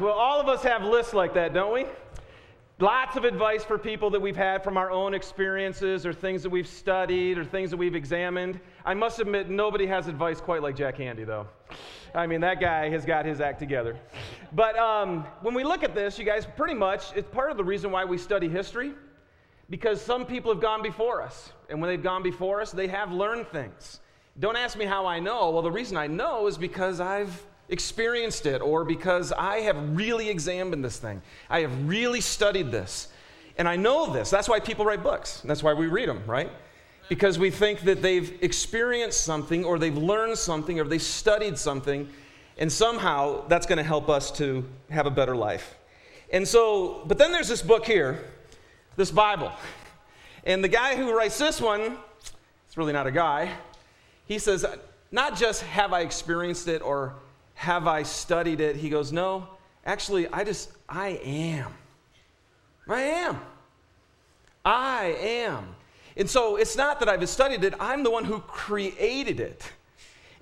[0.00, 1.84] Well, all of us have lists like that, don't we?
[2.78, 6.50] Lots of advice for people that we've had from our own experiences or things that
[6.50, 8.60] we've studied or things that we've examined.
[8.84, 11.48] I must admit, nobody has advice quite like Jack Handey, though.
[12.14, 13.98] I mean, that guy has got his act together.
[14.52, 17.64] But um, when we look at this, you guys, pretty much, it's part of the
[17.64, 18.92] reason why we study history
[19.68, 21.52] because some people have gone before us.
[21.70, 23.98] And when they've gone before us, they have learned things.
[24.38, 25.50] Don't ask me how I know.
[25.50, 30.28] Well, the reason I know is because I've experienced it or because I have really
[30.28, 31.22] examined this thing.
[31.50, 33.08] I have really studied this.
[33.58, 34.30] And I know this.
[34.30, 35.42] That's why people write books.
[35.44, 36.50] That's why we read them, right?
[37.08, 42.08] Because we think that they've experienced something or they've learned something or they studied something,
[42.56, 45.76] and somehow that's going to help us to have a better life.
[46.32, 48.22] And so, but then there's this book here,
[48.96, 49.50] this Bible.
[50.44, 51.98] And the guy who writes this one,
[52.66, 53.50] it's really not a guy,
[54.26, 54.64] he says,
[55.10, 57.14] not just have I experienced it or
[57.58, 58.76] have I studied it?
[58.76, 59.48] He goes, No,
[59.84, 61.74] actually, I just, I am.
[62.88, 63.40] I am.
[64.64, 65.74] I am.
[66.16, 69.64] And so it's not that I've studied it, I'm the one who created it.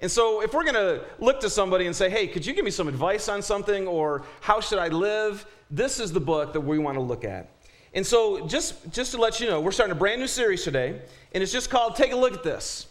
[0.00, 2.67] And so if we're going to look to somebody and say, hey, could you give
[2.67, 5.47] me some advice on something or how should I live?
[5.70, 7.48] This is the book that we want to look at.
[7.95, 11.01] And so just, just to let you know, we're starting a brand new series today,
[11.33, 12.89] and it's just called Take a Look at This.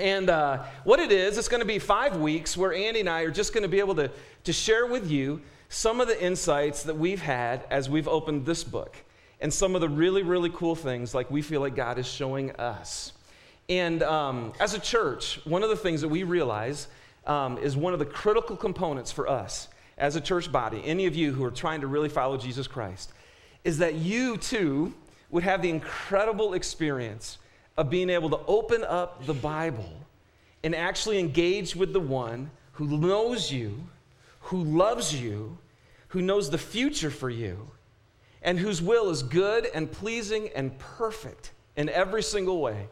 [0.00, 3.20] And uh, what it is, it's going to be five weeks where Andy and I
[3.20, 4.10] are just going to be able to,
[4.44, 8.64] to share with you some of the insights that we've had as we've opened this
[8.64, 8.96] book
[9.42, 12.50] and some of the really, really cool things like we feel like God is showing
[12.52, 13.12] us.
[13.68, 16.88] And um, as a church, one of the things that we realize
[17.26, 21.14] um, is one of the critical components for us as a church body, any of
[21.14, 23.12] you who are trying to really follow Jesus Christ,
[23.64, 24.94] is that you too
[25.28, 27.36] would have the incredible experience
[27.76, 29.90] of being able to open up the Bible
[30.62, 33.86] and actually engage with the one who knows you,
[34.40, 35.58] who loves you,
[36.08, 37.70] who knows the future for you,
[38.42, 42.88] and whose will is good and pleasing and perfect in every single way.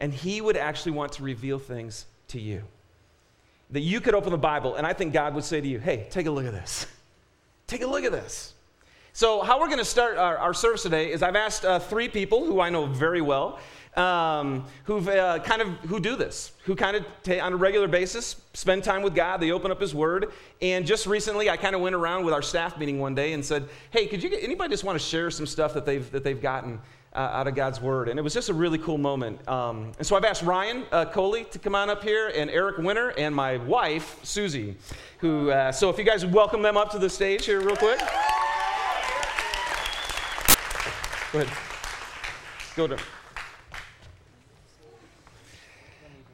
[0.00, 2.62] And he would actually want to reveal things to you.
[3.70, 6.06] That you could open the Bible, and I think God would say to you, hey,
[6.10, 6.86] take a look at this.
[7.66, 8.54] Take a look at this.
[9.18, 12.08] So, how we're going to start our, our, service today is I've asked uh, three
[12.08, 13.58] people who I know very well
[13.96, 17.88] um, who've uh, kind of who do this, who kind of t- on a regular
[17.88, 19.38] basis spend time with God.
[19.38, 20.30] They open up His Word.
[20.62, 23.44] And just recently, I kind of went around with our staff meeting one day and
[23.44, 26.22] said, "Hey, could you get, anybody just want to share some stuff that they've that
[26.22, 26.78] they've gotten?"
[27.14, 28.10] Uh, out of God's Word.
[28.10, 29.48] And it was just a really cool moment.
[29.48, 32.76] Um, and so I've asked Ryan uh, Coley to come on up here, and Eric
[32.78, 34.76] Winter, and my wife, Susie,
[35.18, 37.98] who, uh, so if you guys welcome them up to the stage here, real quick.
[41.32, 41.56] Go ahead.
[42.74, 42.96] Go to.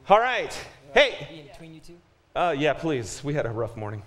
[0.07, 0.57] All right.
[0.93, 1.49] Hey.
[1.51, 1.97] between you two?
[2.33, 3.21] Uh, yeah, please.
[3.21, 4.01] We had a rough morning.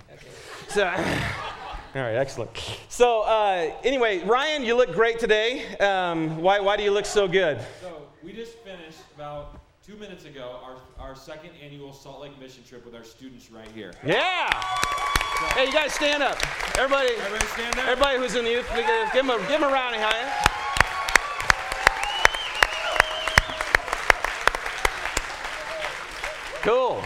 [0.69, 2.51] So, all right, excellent.
[2.89, 5.77] So, uh, anyway, Ryan, you look great today.
[5.77, 7.61] Um, why, why do you look so good?
[7.83, 12.63] So, we just finished about two minutes ago our, our second annual Salt Lake mission
[12.63, 13.95] trip with our students right here.
[14.05, 14.51] Yeah.
[15.41, 16.37] So, hey, you guys stand up.
[16.77, 17.89] Everybody, everybody stand up.
[17.89, 18.85] Everybody who's in the youth, give
[19.27, 20.31] them a, give them a round of applause.
[26.61, 27.03] Cool.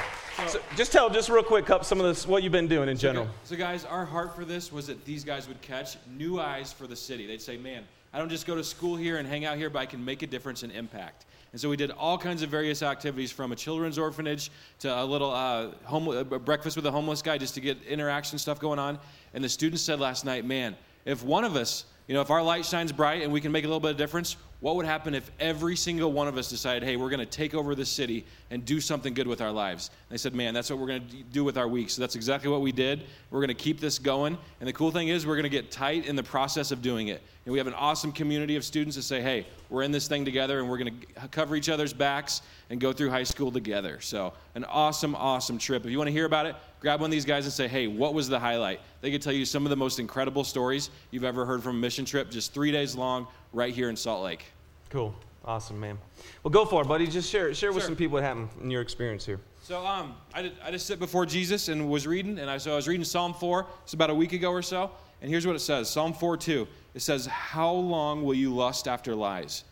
[0.49, 3.29] So, just tell just real quick some of this what you've been doing in general.
[3.45, 6.89] So, guys, our heart for this was that these guys would catch new eyes for
[6.89, 7.29] the city.
[7.29, 9.79] They'd say, "Man, I don't just go to school here and hang out here, but
[9.79, 12.83] I can make a difference and impact." And so we did all kinds of various
[12.83, 17.21] activities, from a children's orphanage to a little uh, home, uh, breakfast with a homeless
[17.21, 18.99] guy, just to get interaction stuff going on.
[19.35, 22.43] And the students said last night, "Man, if one of us you know, if our
[22.43, 25.13] light shines bright and we can make a little bit of difference, what would happen
[25.13, 28.25] if every single one of us decided, hey, we're going to take over the city
[28.49, 29.91] and do something good with our lives?
[30.09, 31.91] And they said, man, that's what we're going to do with our week.
[31.91, 33.03] So that's exactly what we did.
[33.33, 34.39] We're going to keep this going.
[34.61, 37.09] And the cool thing is, we're going to get tight in the process of doing
[37.09, 37.23] it.
[37.45, 40.25] And we have an awesome community of students that say, hey, we're in this thing
[40.25, 44.01] together and we're going to cover each other's backs and go through high school together.
[44.01, 45.85] So, an awesome, awesome trip.
[45.85, 47.87] If you want to hear about it, grab one of these guys and say, hey,
[47.87, 48.81] what was the highlight?
[49.01, 51.79] They could tell you some of the most incredible stories you've ever heard from a
[51.79, 54.45] mission trip, just three days long, right here in Salt Lake.
[54.91, 55.15] Cool.
[55.45, 55.97] Awesome, man.
[56.43, 57.07] Well, go for it, buddy.
[57.07, 59.39] Just share, share with some people what happened in your experience here.
[59.63, 62.73] So, um, I, did, I just sit before Jesus and was reading, and I, so
[62.73, 63.65] I was reading Psalm 4.
[63.85, 64.91] It's about a week ago or so.
[65.21, 66.67] And here's what it says Psalm 4 2.
[66.95, 69.63] It says, How long will you lust after lies?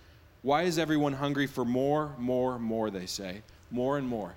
[0.42, 3.42] Why is everyone hungry for more, more, more, they say?
[3.72, 4.32] More and more.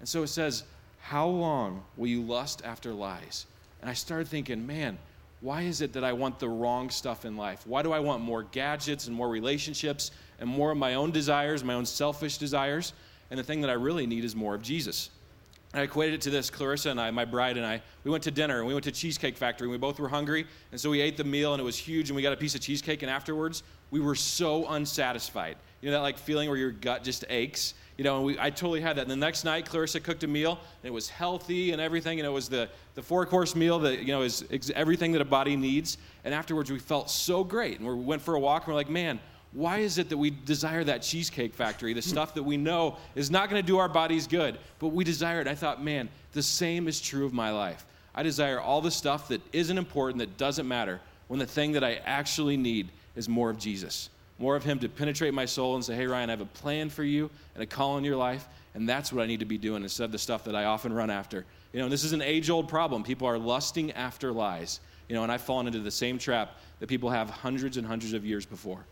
[0.00, 0.64] And so it says,
[1.04, 3.44] How long will you lust after lies?
[3.82, 4.96] And I started thinking, man,
[5.42, 7.66] why is it that I want the wrong stuff in life?
[7.66, 11.62] Why do I want more gadgets and more relationships and more of my own desires,
[11.62, 12.94] my own selfish desires?
[13.30, 15.10] And the thing that I really need is more of Jesus.
[15.74, 16.48] And I equated it to this.
[16.48, 18.92] Clarissa and I, my bride and I, we went to dinner and we went to
[18.92, 20.46] Cheesecake Factory and we both were hungry.
[20.72, 22.54] And so we ate the meal and it was huge and we got a piece
[22.54, 23.02] of cheesecake.
[23.02, 25.58] And afterwards, we were so unsatisfied.
[25.82, 27.74] You know that like feeling where your gut just aches?
[27.96, 29.02] You know, and we, I totally had that.
[29.02, 32.18] And the next night, Clarissa cooked a meal and it was healthy and everything.
[32.18, 35.20] And it was the, the four course meal that, you know, is ex- everything that
[35.20, 35.98] a body needs.
[36.24, 37.78] And afterwards, we felt so great.
[37.78, 39.20] And we went for a walk and we're like, man,
[39.52, 43.30] why is it that we desire that cheesecake factory, the stuff that we know is
[43.30, 45.46] not going to do our bodies good, but we desire it?
[45.46, 47.86] I thought, man, the same is true of my life.
[48.16, 51.84] I desire all the stuff that isn't important, that doesn't matter, when the thing that
[51.84, 55.84] I actually need is more of Jesus, more of Him to penetrate my soul and
[55.84, 58.48] say, hey, Ryan, I have a plan for you and a call in your life,
[58.74, 60.92] and that's what I need to be doing instead of the stuff that I often
[60.92, 61.44] run after.
[61.72, 63.02] You know, this is an age old problem.
[63.02, 66.88] People are lusting after lies, you know, and I've fallen into the same trap that
[66.88, 68.84] people have hundreds and hundreds of years before.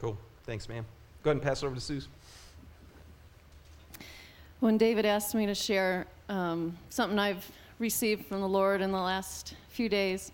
[0.00, 0.16] Cool.
[0.44, 0.84] Thanks, man.
[1.22, 2.08] Go ahead and pass it over to Suze.
[4.60, 9.00] When David asked me to share um, something I've received from the Lord in the
[9.00, 10.32] last few days,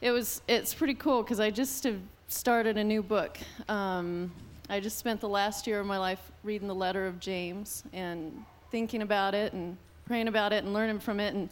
[0.00, 1.98] it was it's pretty cool because I just have
[2.30, 3.38] started a new book.
[3.68, 4.30] Um,
[4.68, 8.44] I just spent the last year of my life reading the letter of James and
[8.70, 11.34] thinking about it and praying about it and learning from it.
[11.34, 11.48] And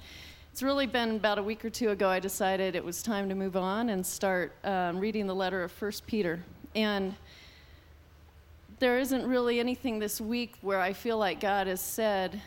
[0.53, 3.35] it's really been about a week or two ago I decided it was time to
[3.35, 6.45] move on and start um, reading the letter of First Peter.
[6.77, 7.17] And
[8.79, 12.41] there isn't really anything this week where I feel like God has said,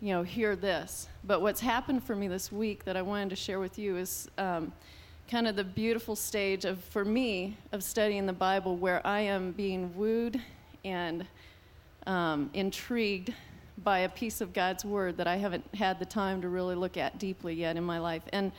[0.00, 1.08] you know, hear this.
[1.24, 4.30] But what's happened for me this week that I wanted to share with you is
[4.38, 4.72] um,
[5.32, 9.52] kind of the beautiful stage of, for me, of studying the Bible where I am
[9.52, 10.38] being wooed
[10.84, 11.26] and
[12.06, 13.32] um, intrigued
[13.82, 16.98] by a piece of God's Word that I haven't had the time to really look
[16.98, 18.20] at deeply yet in my life.
[18.34, 18.52] And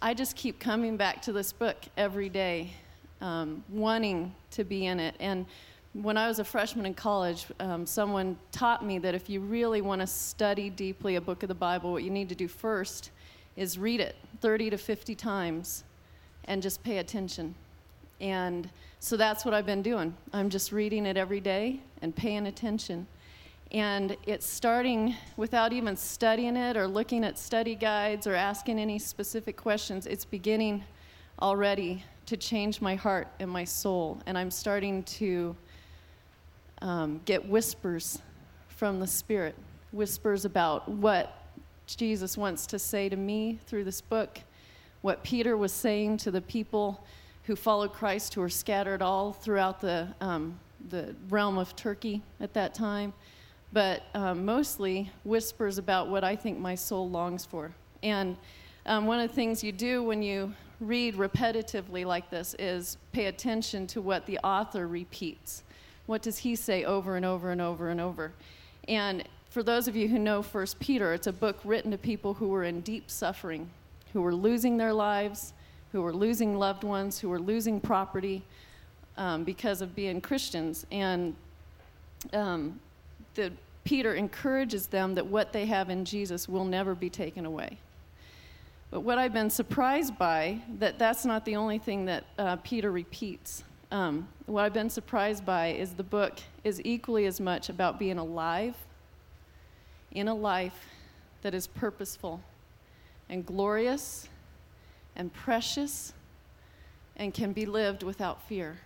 [0.00, 2.72] I just keep coming back to this book every day,
[3.20, 5.16] um, wanting to be in it.
[5.18, 5.44] And
[5.92, 9.80] when I was a freshman in college, um, someone taught me that if you really
[9.80, 13.10] want to study deeply a book of the Bible, what you need to do first
[13.56, 15.82] is read it 30 to 50 times
[16.44, 17.54] and just pay attention.
[18.20, 20.14] And so that's what I've been doing.
[20.32, 23.06] I'm just reading it every day and paying attention.
[23.72, 28.98] And it's starting without even studying it or looking at study guides or asking any
[28.98, 30.06] specific questions.
[30.06, 30.84] It's beginning
[31.40, 34.20] already to change my heart and my soul.
[34.26, 35.56] And I'm starting to
[36.82, 38.20] um, get whispers
[38.68, 39.54] from the Spirit,
[39.90, 41.38] whispers about what
[41.86, 44.38] Jesus wants to say to me through this book,
[45.02, 47.04] what Peter was saying to the people
[47.44, 50.58] who followed Christ, who were scattered all throughout the, um,
[50.90, 53.12] the realm of Turkey at that time,
[53.72, 57.72] but um, mostly whispers about what I think my soul longs for.
[58.02, 58.36] And
[58.86, 63.26] um, one of the things you do when you read repetitively like this is pay
[63.26, 65.62] attention to what the author repeats.
[66.06, 68.32] What does he say over and over and over and over?
[68.88, 72.34] And for those of you who know First Peter, it's a book written to people
[72.34, 73.70] who were in deep suffering,
[74.12, 75.52] who were losing their lives,
[75.92, 78.42] who were losing loved ones, who were losing property
[79.16, 80.86] um, because of being Christians.
[80.90, 81.34] And
[82.32, 82.80] um,
[83.34, 83.52] the,
[83.84, 87.78] Peter encourages them that what they have in Jesus will never be taken away.
[88.90, 92.90] But what I've been surprised by, that that's not the only thing that uh, Peter
[92.90, 93.64] repeats.
[93.90, 98.18] Um, what I've been surprised by is the book is equally as much about being
[98.18, 98.74] alive
[100.10, 100.86] in a life
[101.40, 102.40] that is purposeful
[103.32, 104.28] and glorious
[105.16, 106.12] and precious
[107.16, 108.76] and can be lived without fear.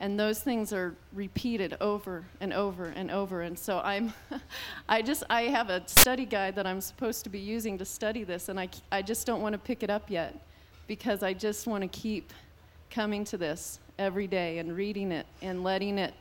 [0.00, 3.42] And those things are repeated over and over and over.
[3.42, 4.12] And so I'm,
[4.88, 8.24] I just, I have a study guide that I'm supposed to be using to study
[8.24, 10.36] this, and I, I just don't want to pick it up yet
[10.88, 12.32] because I just want to keep
[12.90, 16.14] coming to this every day and reading it and letting it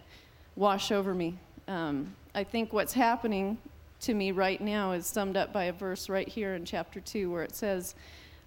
[0.55, 1.37] wash over me.
[1.67, 3.57] Um, I think what's happening
[4.01, 7.31] to me right now is summed up by a verse right here in chapter 2
[7.31, 7.95] where it says,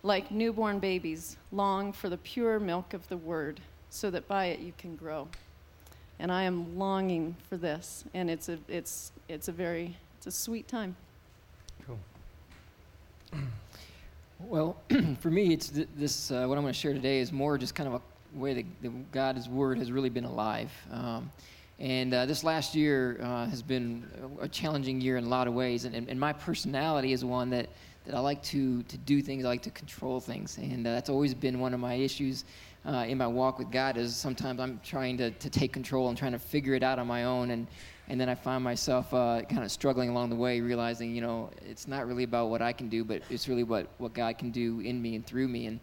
[0.02, 4.61] Like newborn babies, long for the pure milk of the word, so that by it
[4.61, 5.28] you can grow.
[6.19, 10.30] And I am longing for this, and it's a, it's, it's a very, it's a
[10.30, 10.97] sweet time.
[11.87, 11.99] Cool.
[14.49, 14.76] Well,
[15.21, 16.30] for me, it's th- this.
[16.30, 19.12] Uh, what I'm going to share today is more just kind of a way that,
[19.12, 20.71] God's word has really been alive.
[20.90, 21.30] Um,
[21.81, 24.05] and uh, this last year uh, has been
[24.39, 25.87] a challenging year in a lot of ways.
[25.87, 27.71] And, and, and, my personality is one that,
[28.05, 30.59] that I like to, to do things, I like to control things.
[30.59, 32.45] And uh, that's always been one of my issues
[32.85, 36.19] uh, in my walk with God is sometimes I'm trying to, to take control and
[36.19, 37.51] trying to figure it out on my own.
[37.51, 37.67] And,
[38.09, 41.49] and then I find myself uh, kind of struggling along the way, realizing, you know,
[41.67, 44.51] it's not really about what I can do, but it's really what, what God can
[44.51, 45.67] do in me and through me.
[45.67, 45.81] And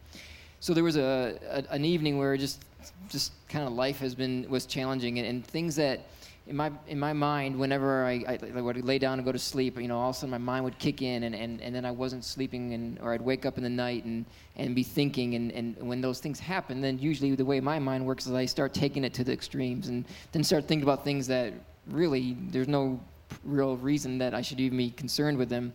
[0.60, 2.66] so there was a, a an evening where just
[3.10, 6.08] just kind of life has been was challenging and, and, things that
[6.48, 9.40] in my in my mind, whenever I, I, I, would lay down and go to
[9.40, 11.76] sleep, you know, all of a sudden my mind would kick in, and, and, and
[11.76, 14.26] then I wasn't sleeping, and or I'd wake up in the night and,
[14.56, 18.06] and be thinking, and, and when those things happen, then usually the way my mind
[18.06, 21.28] works is I start taking it to the extremes, and then start thinking about things
[21.28, 21.54] that
[21.88, 23.00] really there's no
[23.44, 25.74] real reason that I should even be concerned with them,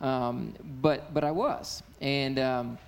[0.00, 2.38] um, but but I was, and.
[2.38, 2.78] Um,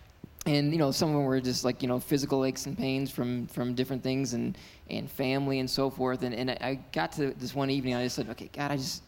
[0.47, 3.11] and you know some of them were just like you know physical aches and pains
[3.11, 4.57] from from different things and
[4.89, 6.23] and family and so forth.
[6.23, 9.03] And and I got to this one evening I just said okay God I just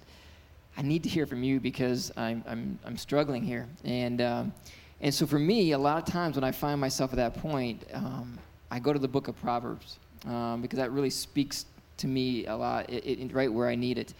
[0.76, 3.68] I need to hear from you because I'm I'm I'm struggling here.
[3.84, 4.52] And um,
[5.00, 7.84] and so for me a lot of times when I find myself at that point
[7.94, 8.38] um,
[8.70, 11.66] I go to the book of Proverbs um, because that really speaks
[11.98, 14.14] to me a lot it, it, right where I need it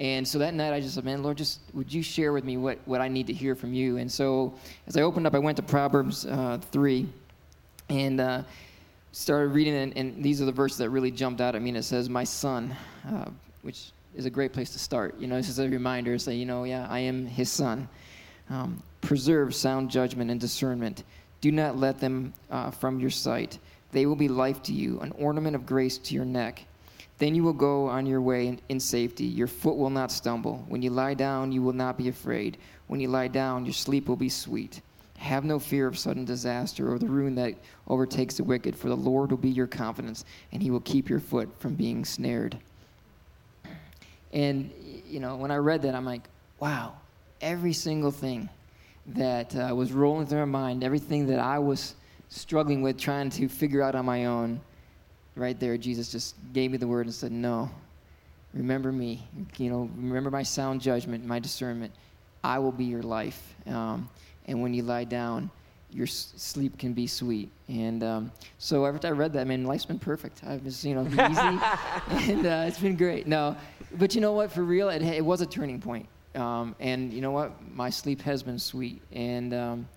[0.00, 2.56] and so that night I just said, man, Lord, just would you share with me
[2.56, 3.98] what, what I need to hear from you?
[3.98, 4.54] And so
[4.86, 7.06] as I opened up, I went to Proverbs uh, 3
[7.90, 8.42] and uh,
[9.12, 11.68] started reading, and, and, these are the verses that really jumped out at me.
[11.68, 12.74] And it says, My son,
[13.06, 13.26] uh,
[13.60, 15.20] which is a great place to start.
[15.20, 17.86] You know, this is a reminder say, you know, yeah, I am his son.
[18.48, 21.04] Um, preserve sound judgment and discernment.
[21.42, 23.58] Do not let them uh, from your sight.
[23.92, 26.64] They will be life to you, an ornament of grace to your neck.
[27.20, 29.26] Then you will go on your way in, in, safety.
[29.26, 30.64] Your foot will not stumble.
[30.68, 32.56] When you lie down, you will not be afraid.
[32.86, 34.80] When you lie down, your sleep will be sweet.
[35.18, 38.96] Have no fear of sudden disaster or the ruin that overtakes the wicked, for the
[38.96, 42.56] Lord will be your confidence, and he will keep your foot from being snared.
[44.32, 44.72] And,
[45.06, 46.22] you know, when I read that, I'm like,
[46.58, 46.94] wow,
[47.42, 48.48] every single thing
[49.08, 51.96] that uh, was rolling through my mind, everything that I was
[52.30, 54.62] struggling with, trying to figure out on my own,
[55.36, 57.70] right there, Jesus just gave me the word and said, No,
[58.54, 59.26] remember me.
[59.58, 61.92] You know, remember my sound judgment, my discernment.
[62.42, 63.54] I will be your life.
[63.66, 64.08] Um,
[64.46, 65.50] and when you lie down,
[65.92, 67.50] your sleep can be sweet.
[67.68, 70.42] And um, so after I read that, I man, life's been perfect.
[70.46, 73.26] I've just, you know, easy, and uh, it's been great.
[73.26, 73.56] No,
[73.98, 74.52] but you know what?
[74.52, 76.06] For real, it, it was a turning point.
[76.34, 77.52] Um, and you know what?
[77.74, 79.02] My sleep has been sweet.
[79.12, 79.88] And um,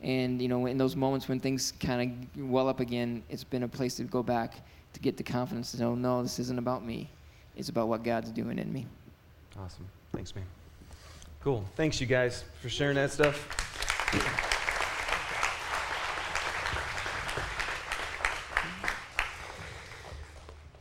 [0.00, 3.62] and you know, in those moments when things kind of well up again, it's been
[3.62, 4.54] a place to go back
[4.92, 7.08] to get the confidence to know, no, this isn't about me.
[7.56, 8.86] It's about what God's doing in me.
[9.58, 9.86] Awesome.
[10.12, 10.44] Thanks, man.
[11.42, 11.64] Cool.
[11.76, 13.48] Thanks, you guys, for sharing that stuff.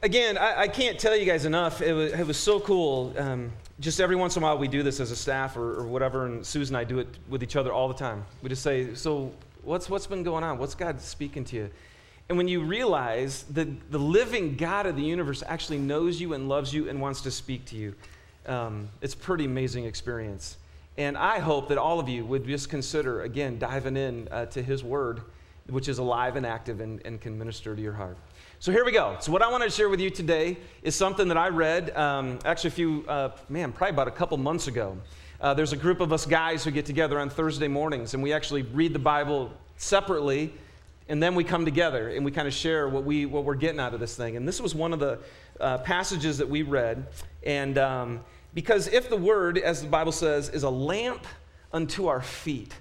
[0.03, 1.81] Again, I, I, can't tell you guys enough.
[1.81, 3.13] It was, it was so cool.
[3.17, 5.85] Um, just every once in a while, we do this as a staff or, or
[5.85, 8.25] whatever, and Susan and I do it with each other all the time.
[8.41, 9.31] We just say, So,
[9.63, 10.57] what's, what's been going on?
[10.57, 11.69] What's God speaking to you?
[12.31, 16.47] And when you realize that the living God of the universe actually knows you and
[16.47, 17.93] loves you and wants to speak to you,
[18.45, 20.55] um, it's a pretty amazing experience.
[20.95, 24.63] And I hope that all of you would just consider, again, diving in uh, to
[24.63, 25.23] His Word,
[25.67, 28.17] which is alive and active and, and, can minister to your heart.
[28.59, 29.17] So here we go.
[29.19, 32.39] So, what I want to share with you today is something that I read um,
[32.45, 34.97] actually a few, uh, man, probably about a couple months ago.
[35.41, 38.31] Uh, there's a group of us guys who get together on Thursday mornings, and we
[38.31, 40.53] actually read the Bible separately
[41.11, 43.81] and then we come together and we kind of share what, we, what we're getting
[43.81, 44.37] out of this thing.
[44.37, 45.19] And this was one of the
[45.59, 47.05] uh, passages that we read.
[47.43, 48.21] And um,
[48.53, 51.27] because if the word, as the Bible says, is a lamp
[51.73, 52.73] unto our feet,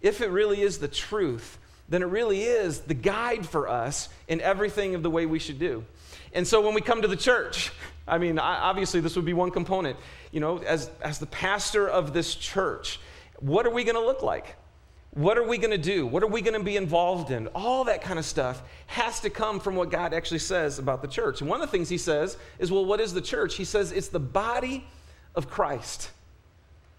[0.00, 4.40] if it really is the truth, then it really is the guide for us in
[4.40, 5.84] everything of the way we should do.
[6.32, 7.70] And so when we come to the church,
[8.08, 9.98] I mean, obviously this would be one component.
[10.32, 12.98] You know, as, as the pastor of this church,
[13.40, 14.56] what are we going to look like?
[15.14, 16.06] What are we going to do?
[16.06, 17.46] What are we going to be involved in?
[17.48, 21.08] All that kind of stuff has to come from what God actually says about the
[21.08, 21.40] church.
[21.40, 23.54] And one of the things he says is, well, what is the church?
[23.54, 24.84] He says it's the body
[25.36, 26.10] of Christ.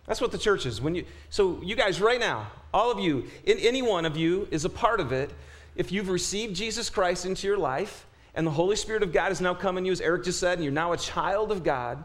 [0.05, 0.79] That's what the church is.
[0.79, 4.63] When you, so, you guys, right now, all of you, any one of you is
[4.63, 5.31] a part of it.
[5.75, 9.41] If you've received Jesus Christ into your life and the Holy Spirit of God has
[9.41, 12.01] now come in you, as Eric just said, and you're now a child of God,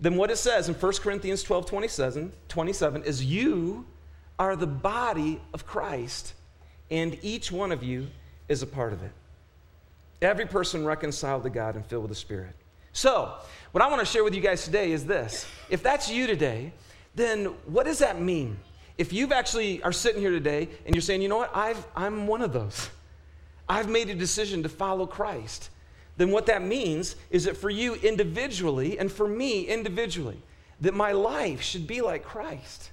[0.00, 3.84] then what it says in 1 Corinthians 12 27, 27 is you
[4.38, 6.34] are the body of Christ,
[6.90, 8.08] and each one of you
[8.48, 9.12] is a part of it.
[10.22, 12.54] Every person reconciled to God and filled with the Spirit.
[12.92, 13.34] So,
[13.72, 15.46] what I want to share with you guys today is this.
[15.70, 16.72] If that's you today,
[17.14, 18.58] then what does that mean?
[18.96, 22.26] If you've actually are sitting here today and you're saying, you know what, I've, I'm
[22.26, 22.90] one of those.
[23.68, 25.70] I've made a decision to follow Christ.
[26.16, 30.42] Then what that means is that for you individually and for me individually,
[30.80, 32.90] that my life should be like Christ.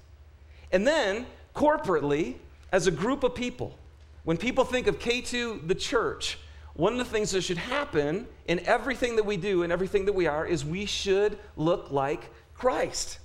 [0.76, 2.36] And then, corporately,
[2.74, 3.80] as a group of people,
[4.26, 6.38] when people think of K2, the church,
[6.74, 10.12] one of the things that should happen in everything that we do and everything that
[10.12, 13.20] we are is we should look like Christ.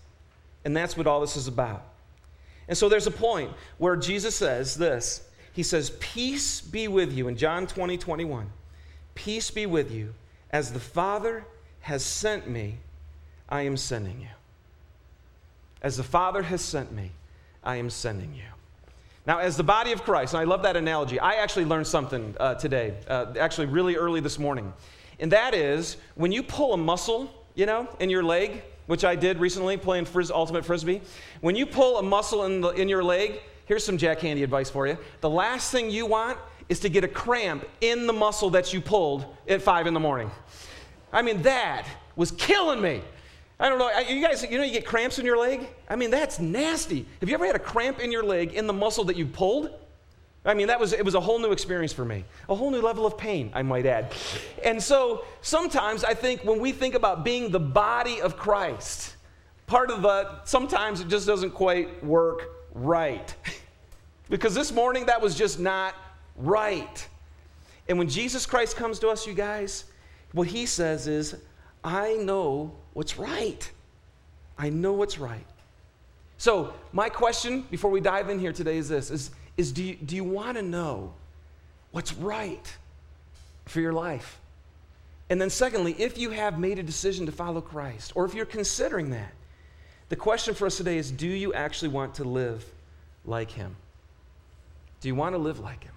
[0.64, 1.82] And that's what all this is about.
[2.68, 7.26] And so there's a point where Jesus says this He says, Peace be with you
[7.26, 8.48] in John 20, 21.
[9.16, 10.14] Peace be with you.
[10.52, 11.44] As the Father
[11.80, 12.76] has sent me,
[13.48, 14.28] I am sending you.
[15.82, 17.10] As the Father has sent me,
[17.62, 18.42] I am sending you.
[19.26, 22.34] Now, as the body of Christ, and I love that analogy, I actually learned something
[22.40, 24.72] uh, today, uh, actually, really early this morning.
[25.18, 29.14] And that is when you pull a muscle, you know, in your leg, which I
[29.14, 31.02] did recently playing fris- ultimate frisbee,
[31.42, 34.70] when you pull a muscle in, the, in your leg, here's some Jack Handey advice
[34.70, 34.96] for you.
[35.20, 36.38] The last thing you want
[36.70, 40.00] is to get a cramp in the muscle that you pulled at five in the
[40.00, 40.30] morning.
[41.12, 41.86] I mean, that
[42.16, 43.02] was killing me.
[43.60, 43.90] I don't know.
[44.00, 45.68] You guys, you know, you get cramps in your leg?
[45.86, 47.04] I mean, that's nasty.
[47.20, 49.70] Have you ever had a cramp in your leg in the muscle that you pulled?
[50.46, 52.80] I mean, that was, it was a whole new experience for me, a whole new
[52.80, 54.14] level of pain, I might add.
[54.64, 59.16] And so sometimes I think when we think about being the body of Christ,
[59.66, 63.34] part of the, sometimes it just doesn't quite work right.
[64.30, 65.94] because this morning that was just not
[66.36, 67.06] right.
[67.90, 69.84] And when Jesus Christ comes to us, you guys,
[70.32, 71.36] what he says is,
[71.84, 73.70] I know what's right.
[74.58, 75.46] I know what's right.
[76.38, 79.94] So, my question before we dive in here today is this is, is do you,
[79.96, 81.12] do you want to know
[81.90, 82.76] what's right
[83.66, 84.38] for your life?
[85.28, 88.46] And then, secondly, if you have made a decision to follow Christ, or if you're
[88.46, 89.32] considering that,
[90.08, 92.64] the question for us today is do you actually want to live
[93.24, 93.76] like Him?
[95.00, 95.94] Do you want to live like Him?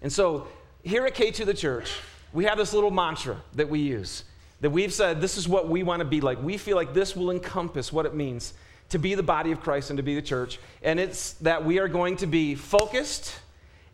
[0.00, 0.48] And so,
[0.82, 1.92] here at K2 the church,
[2.32, 4.24] we have this little mantra that we use
[4.66, 6.42] that we've said this is what we want to be like.
[6.42, 8.52] We feel like this will encompass what it means
[8.88, 10.58] to be the body of Christ and to be the church.
[10.82, 13.38] And it's that we are going to be focused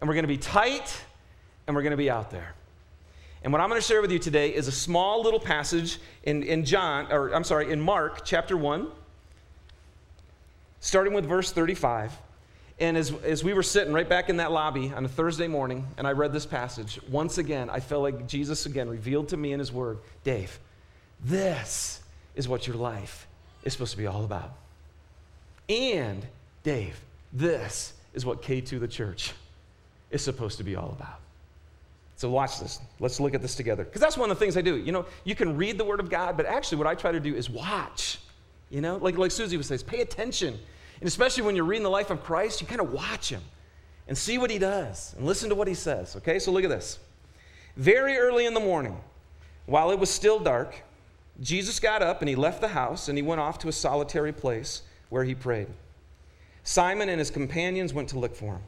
[0.01, 0.99] and we're going to be tight
[1.67, 2.55] and we're going to be out there.
[3.45, 6.43] And what I'm going to share with you today is a small little passage in,
[6.43, 8.89] in John, or I'm sorry, in Mark chapter 1,
[10.81, 12.17] starting with verse 35.
[12.83, 15.87] And as, as we were sitting right back in that lobby on a Thursday morning,
[15.97, 19.53] and I read this passage, once again, I felt like Jesus again revealed to me
[19.53, 20.59] in his word Dave,
[21.25, 22.01] this
[22.35, 23.29] is what your life
[23.63, 24.55] is supposed to be all about.
[25.69, 26.27] And,
[26.65, 27.01] Dave,
[27.33, 29.33] this is what K2 the church
[30.11, 31.21] is supposed to be all about.
[32.17, 32.81] So, watch this.
[32.99, 33.85] Let's look at this together.
[33.85, 34.77] Because that's one of the things I do.
[34.77, 37.21] You know, you can read the Word of God, but actually, what I try to
[37.21, 38.19] do is watch.
[38.71, 40.59] You know, like, like Susie would say, is pay attention.
[41.03, 43.43] And especially when you're reading the life of Christ, you kind of watch him
[44.07, 46.15] and see what he does and listen to what he says.
[46.15, 47.01] Okay, so look at this.
[47.77, 48.97] Very early in the morning,
[49.67, 50.81] while it was still dark,
[51.41, 54.33] Jesus got up and he left the house and he went off to a solitary
[54.33, 55.67] place where he prayed.
[56.63, 58.63] Simon and his companions went to look for him.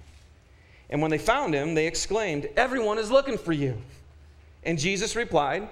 [0.90, 3.80] And when they found him, they exclaimed, Everyone is looking for you.
[4.64, 5.68] And Jesus replied,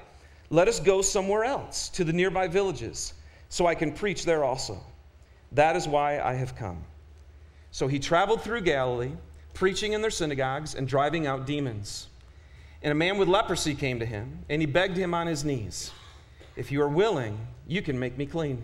[0.48, 3.14] Let us go somewhere else, to the nearby villages,
[3.48, 4.81] so I can preach there also.
[5.54, 6.82] That is why I have come.
[7.70, 9.12] So he traveled through Galilee,
[9.54, 12.08] preaching in their synagogues and driving out demons.
[12.82, 15.90] And a man with leprosy came to him, and he begged him on his knees,
[16.56, 18.62] If you are willing, you can make me clean.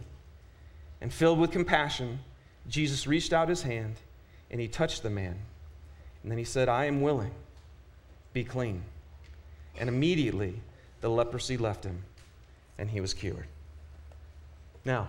[1.01, 2.19] And filled with compassion,
[2.69, 3.97] Jesus reached out his hand
[4.51, 5.37] and he touched the man.
[6.23, 7.31] And then he said, I am willing.
[8.33, 8.83] Be clean.
[9.79, 10.61] And immediately
[11.01, 12.03] the leprosy left him
[12.77, 13.47] and he was cured.
[14.85, 15.09] Now,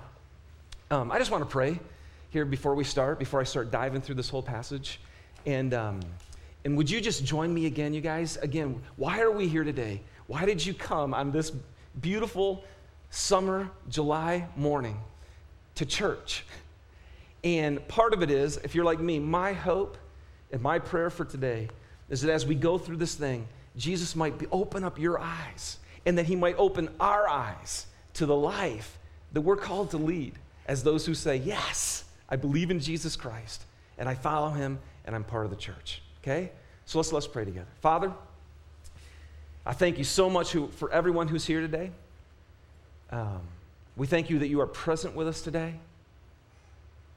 [0.91, 1.79] um, I just want to pray
[2.31, 4.99] here before we start, before I start diving through this whole passage.
[5.45, 5.99] And, um,
[6.65, 8.37] and would you just join me again, you guys?
[8.37, 10.01] Again, why are we here today?
[10.27, 11.51] Why did you come on this
[12.01, 12.63] beautiful
[13.11, 14.99] summer July morning
[15.75, 16.43] to church?
[17.43, 19.97] And part of it is, if you're like me, my hope
[20.51, 21.69] and my prayer for today
[22.09, 23.47] is that as we go through this thing,
[23.77, 28.25] Jesus might be, open up your eyes and that he might open our eyes to
[28.25, 28.97] the life
[29.33, 30.33] that we're called to lead
[30.69, 33.63] as those who say, Yes, I believe in Jesus Christ
[33.97, 36.01] and I follow him and I'm part of the church.
[36.21, 36.51] Okay?
[36.85, 37.67] So let's, let's pray together.
[37.81, 38.13] Father,
[39.65, 41.91] I thank you so much who, for everyone who's here today.
[43.09, 43.41] Um,
[43.97, 45.73] we thank you that you are present with us today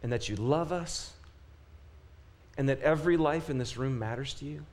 [0.02, 1.12] and that you love us
[2.56, 4.64] and that every life in this room matters to you.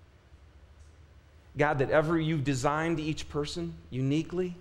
[1.57, 4.55] God, that ever you've designed each person uniquely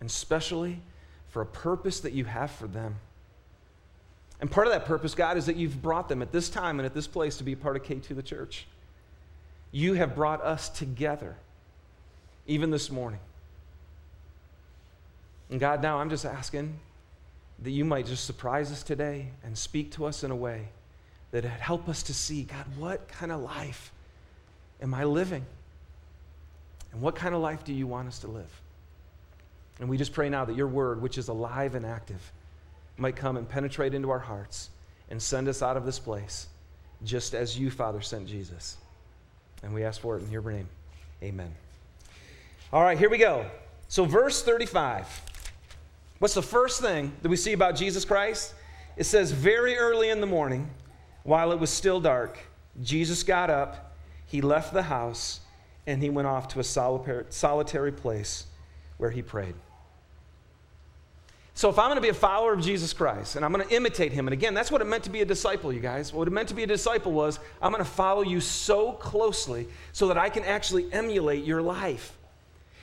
[0.00, 0.80] and specially
[1.28, 2.96] for a purpose that you have for them.
[4.40, 6.86] And part of that purpose, God, is that you've brought them at this time and
[6.86, 8.66] at this place to be part of K2 the church.
[9.72, 11.36] You have brought us together,
[12.46, 13.20] even this morning.
[15.50, 16.78] And God, now I'm just asking
[17.62, 20.68] that you might just surprise us today and speak to us in a way
[21.30, 23.92] that help us to see, God, what kind of life
[24.82, 25.44] am I living?
[26.92, 28.60] And what kind of life do you want us to live?
[29.80, 32.32] And we just pray now that your word, which is alive and active,
[32.96, 34.70] might come and penetrate into our hearts
[35.10, 36.48] and send us out of this place,
[37.04, 38.76] just as you, Father, sent Jesus.
[39.62, 40.68] And we ask for it in your name.
[41.22, 41.54] Amen.
[42.72, 43.46] All right, here we go.
[43.88, 45.06] So, verse 35.
[46.18, 48.54] What's the first thing that we see about Jesus Christ?
[48.96, 50.70] It says, very early in the morning,
[51.22, 52.38] while it was still dark,
[52.82, 55.40] Jesus got up, he left the house,
[55.86, 58.46] and he went off to a solitary place
[58.96, 59.54] where he prayed.
[61.56, 63.74] So, if I'm going to be a follower of Jesus Christ and I'm going to
[63.74, 66.12] imitate him, and again, that's what it meant to be a disciple, you guys.
[66.12, 69.66] What it meant to be a disciple was I'm going to follow you so closely
[69.94, 72.12] so that I can actually emulate your life.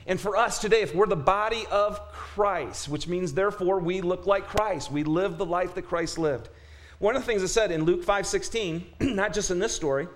[0.08, 4.26] And for us today, if we're the body of Christ, which means therefore we look
[4.26, 6.50] like Christ, we live the life that Christ lived.
[6.98, 10.08] One of the things it said in Luke 5:16, not just in this story,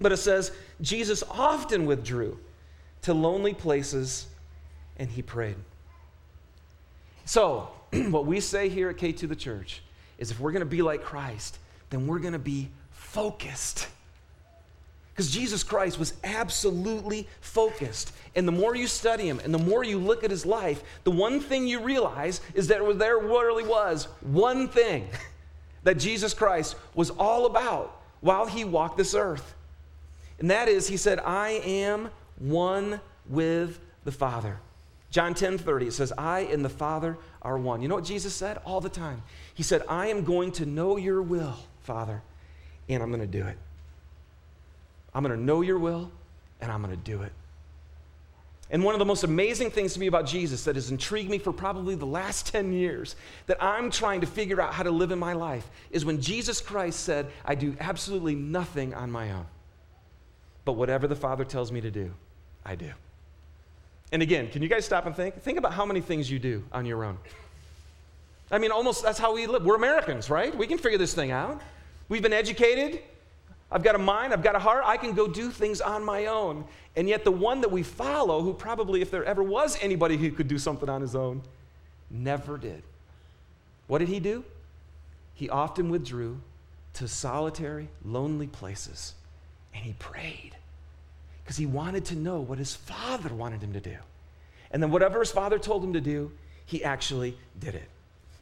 [0.00, 2.38] but it says Jesus often withdrew
[3.02, 4.26] to lonely places
[4.96, 5.56] and he prayed.
[7.26, 7.68] So,
[8.10, 9.82] what we say here at K2 the church
[10.18, 11.58] is if we're going to be like Christ,
[11.90, 13.88] then we're going to be focused.
[15.12, 18.12] Because Jesus Christ was absolutely focused.
[18.34, 21.10] And the more you study him and the more you look at his life, the
[21.10, 25.08] one thing you realize is that there really was one thing
[25.82, 29.54] that Jesus Christ was all about while he walked this earth.
[30.38, 34.58] And that is, he said, I am one with the Father.
[35.10, 37.82] John 10 30, it says, I and the Father are one.
[37.82, 39.22] You know what Jesus said all the time?
[39.54, 42.22] He said, I am going to know your will, Father,
[42.88, 43.56] and I'm going to do it.
[45.14, 46.10] I'm going to know your will,
[46.60, 47.32] and I'm going to do it.
[48.72, 51.38] And one of the most amazing things to me about Jesus that has intrigued me
[51.38, 55.10] for probably the last 10 years, that I'm trying to figure out how to live
[55.10, 59.46] in my life, is when Jesus Christ said, I do absolutely nothing on my own.
[60.64, 62.12] But whatever the Father tells me to do,
[62.64, 62.92] I do.
[64.12, 65.40] And again, can you guys stop and think?
[65.42, 67.18] Think about how many things you do on your own.
[68.50, 69.64] I mean, almost that's how we live.
[69.64, 70.56] We're Americans, right?
[70.56, 71.60] We can figure this thing out.
[72.08, 73.02] We've been educated.
[73.70, 76.26] I've got a mind, I've got a heart, I can go do things on my
[76.26, 76.64] own.
[76.96, 80.32] And yet, the one that we follow, who probably, if there ever was anybody who
[80.32, 81.40] could do something on his own,
[82.10, 82.82] never did.
[83.86, 84.44] What did he do?
[85.34, 86.40] He often withdrew
[86.94, 89.14] to solitary, lonely places
[89.74, 90.56] and he prayed
[91.50, 93.96] because he wanted to know what his father wanted him to do.
[94.70, 96.30] And then, whatever his father told him to do,
[96.64, 97.88] he actually did it.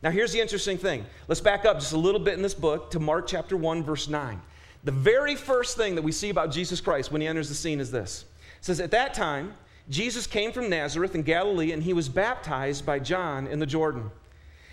[0.02, 1.06] Now, here's the interesting thing.
[1.26, 4.08] Let's back up just a little bit in this book to Mark chapter 1, verse
[4.08, 4.38] 9.
[4.84, 7.80] The very first thing that we see about Jesus Christ when he enters the scene
[7.80, 8.26] is this
[8.58, 9.54] it says, At that time,
[9.88, 14.10] Jesus came from Nazareth in Galilee, and he was baptized by John in the Jordan.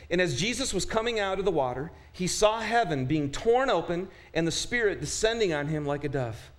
[0.09, 4.09] And as Jesus was coming out of the water, he saw heaven being torn open
[4.33, 6.51] and the Spirit descending on him like a dove.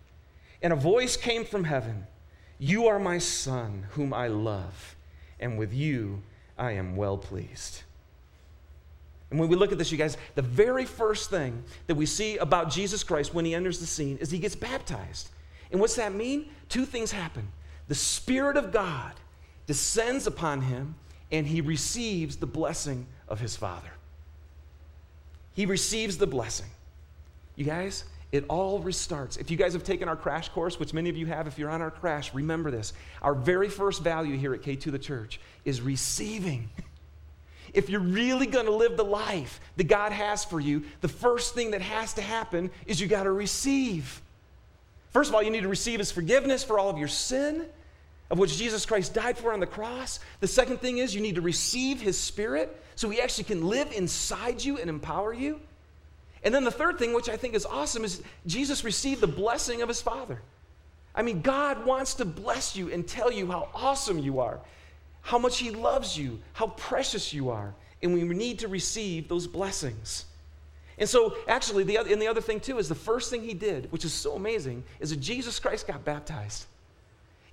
[0.62, 2.06] And a voice came from heaven
[2.58, 4.96] You are my Son, whom I love,
[5.38, 6.22] and with you
[6.58, 7.82] I am well pleased.
[9.30, 12.36] And when we look at this, you guys, the very first thing that we see
[12.36, 15.30] about Jesus Christ when he enters the scene is he gets baptized.
[15.72, 16.48] And what's that mean?
[16.68, 17.48] Two things happen.
[17.88, 19.12] The Spirit of God
[19.66, 20.94] descends upon him,
[21.32, 23.90] and he receives the blessing of his Father.
[25.54, 26.70] He receives the blessing.
[27.56, 29.38] You guys, it all restarts.
[29.38, 31.70] If you guys have taken our crash course, which many of you have, if you're
[31.70, 32.92] on our crash, remember this.
[33.22, 36.68] Our very first value here at K2 the Church is receiving.
[37.72, 41.54] if you're really going to live the life that God has for you, the first
[41.54, 44.20] thing that has to happen is you got to receive.
[45.12, 47.64] First of all, you need to receive His forgiveness for all of your sin,
[48.28, 50.18] of which Jesus Christ died for on the cross.
[50.40, 53.92] The second thing is you need to receive His Spirit so He actually can live
[53.92, 55.60] inside you and empower you.
[56.46, 59.82] And then the third thing, which I think is awesome, is Jesus received the blessing
[59.82, 60.40] of His Father.
[61.12, 64.60] I mean, God wants to bless you and tell you how awesome you are
[65.26, 69.48] how much He loves you, how precious you are, and we need to receive those
[69.48, 70.24] blessings.
[70.98, 73.52] And so, actually, the other, and the other thing too is the first thing He
[73.52, 76.66] did, which is so amazing, is that Jesus Christ got baptized.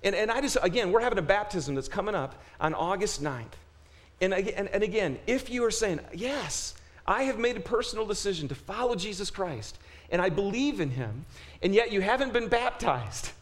[0.04, 3.42] And, and I just, again, we're having a baptism that's coming up on August 9th.
[4.20, 6.74] And, and, and again, if you are saying, yes,
[7.06, 9.78] I have made a personal decision to follow Jesus Christ,
[10.10, 11.24] and I believe in Him,
[11.62, 13.32] and yet you haven't been baptized,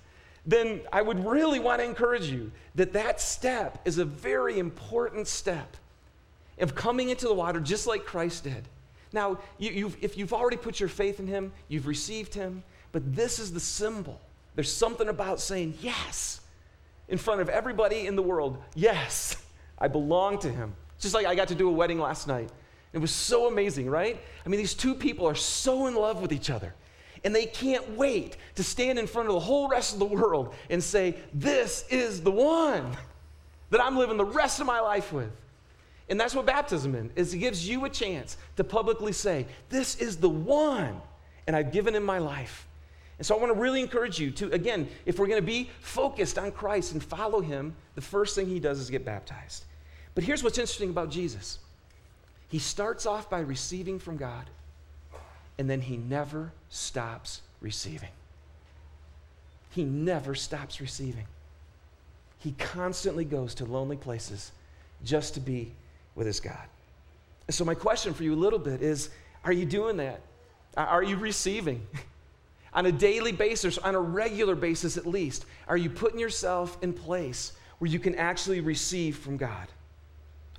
[0.45, 5.29] then I would really want to encourage you that that step is a very important
[5.29, 5.77] step
[6.59, 8.65] of coming into the water just like Christ did.
[9.13, 13.15] Now, you, you've, if you've already put your faith in Him, you've received Him, but
[13.15, 14.21] this is the symbol.
[14.55, 16.41] There's something about saying yes
[17.09, 18.59] in front of everybody in the world.
[18.75, 19.37] Yes,
[19.79, 20.75] I belong to Him.
[20.99, 22.49] Just like I got to do a wedding last night.
[22.93, 24.21] It was so amazing, right?
[24.45, 26.75] I mean, these two people are so in love with each other
[27.25, 30.55] and they can't wait to stand in front of the whole rest of the world
[30.71, 32.97] and say, This is the one
[33.71, 35.31] that I'm living the rest of my life with.
[36.09, 37.33] And that's what baptism is.
[37.33, 41.01] It gives you a chance to publicly say, This is the one,
[41.47, 42.67] and I've given him my life.
[43.19, 45.71] And so I want to really encourage you to, again, if we're going to be
[45.81, 49.65] focused on Christ and follow him, the first thing he does is get baptized.
[50.15, 51.61] But here's what's interesting about Jesus
[52.53, 54.45] He starts off by receiving from God,
[55.57, 58.11] and then he never stops receiving.
[59.71, 61.25] He never stops receiving.
[62.41, 64.53] He constantly goes to lonely places
[65.03, 65.73] just to be
[66.15, 66.67] with his God.
[67.49, 69.09] So, my question for you a little bit is
[69.47, 70.21] are you doing that?
[70.77, 71.87] Are you receiving?
[72.75, 76.93] on a daily basis, on a regular basis at least, are you putting yourself in
[76.93, 79.69] place where you can actually receive from God?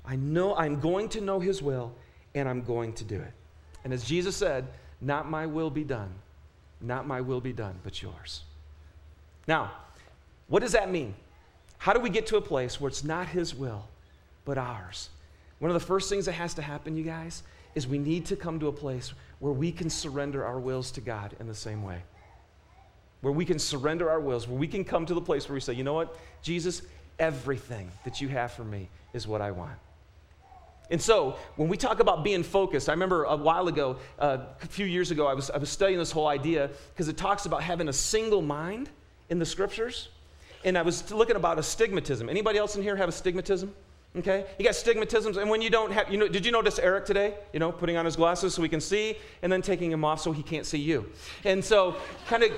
[0.06, 1.92] I know I'm going to know His will
[2.34, 3.32] and I'm going to do it.
[3.84, 4.66] And as Jesus said,
[5.00, 6.12] not my will be done,
[6.80, 8.42] not my will be done, but yours.
[9.46, 9.72] Now,
[10.48, 11.14] what does that mean?
[11.78, 13.86] How do we get to a place where it's not His will,
[14.44, 15.10] but ours?
[15.58, 17.42] One of the first things that has to happen, you guys,
[17.74, 21.00] is we need to come to a place where we can surrender our wills to
[21.00, 22.02] God in the same way.
[23.20, 25.60] Where we can surrender our wills, where we can come to the place where we
[25.60, 26.82] say, you know what, Jesus,
[27.18, 29.78] everything that you have for me is what I want.
[30.90, 34.66] And so, when we talk about being focused, I remember a while ago, uh, a
[34.66, 37.62] few years ago, I was, I was studying this whole idea because it talks about
[37.62, 38.90] having a single mind
[39.30, 40.08] in the scriptures.
[40.64, 42.28] And I was looking about astigmatism.
[42.28, 43.74] Anybody else in here have astigmatism?
[44.16, 44.46] Okay?
[44.58, 47.34] You got stigmatisms, and when you don't have, you know, did you notice Eric today?
[47.52, 50.20] You know, putting on his glasses so we can see, and then taking him off
[50.20, 51.10] so he can't see you.
[51.44, 51.96] And so,
[52.28, 52.52] kind of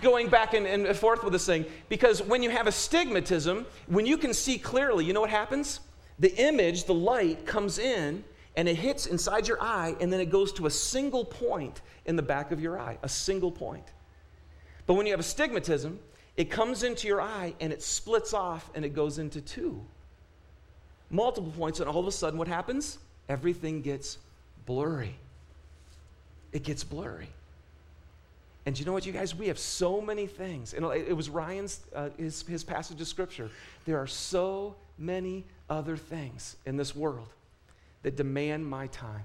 [0.00, 4.16] going back and, and forth with this thing, because when you have astigmatism, when you
[4.16, 5.80] can see clearly, you know what happens?
[6.18, 8.24] The image, the light, comes in
[8.56, 12.16] and it hits inside your eye, and then it goes to a single point in
[12.16, 13.86] the back of your eye, a single point.
[14.86, 15.98] But when you have astigmatism,
[16.36, 19.82] it comes into your eye and it splits off and it goes into two
[21.12, 22.98] multiple points, and all of a sudden, what happens?
[23.28, 24.18] Everything gets
[24.66, 25.14] blurry.
[26.52, 27.28] It gets blurry.
[28.64, 29.34] And you know what, you guys?
[29.34, 30.72] We have so many things.
[30.72, 33.50] And it was Ryan's uh, his, his passage of scripture.
[33.84, 37.28] There are so many other things in this world
[38.02, 39.24] that demand my time.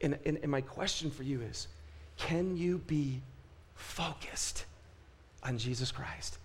[0.00, 1.68] And, and, and my question for you is
[2.16, 3.20] can you be
[3.74, 4.64] focused
[5.42, 6.38] on Jesus Christ?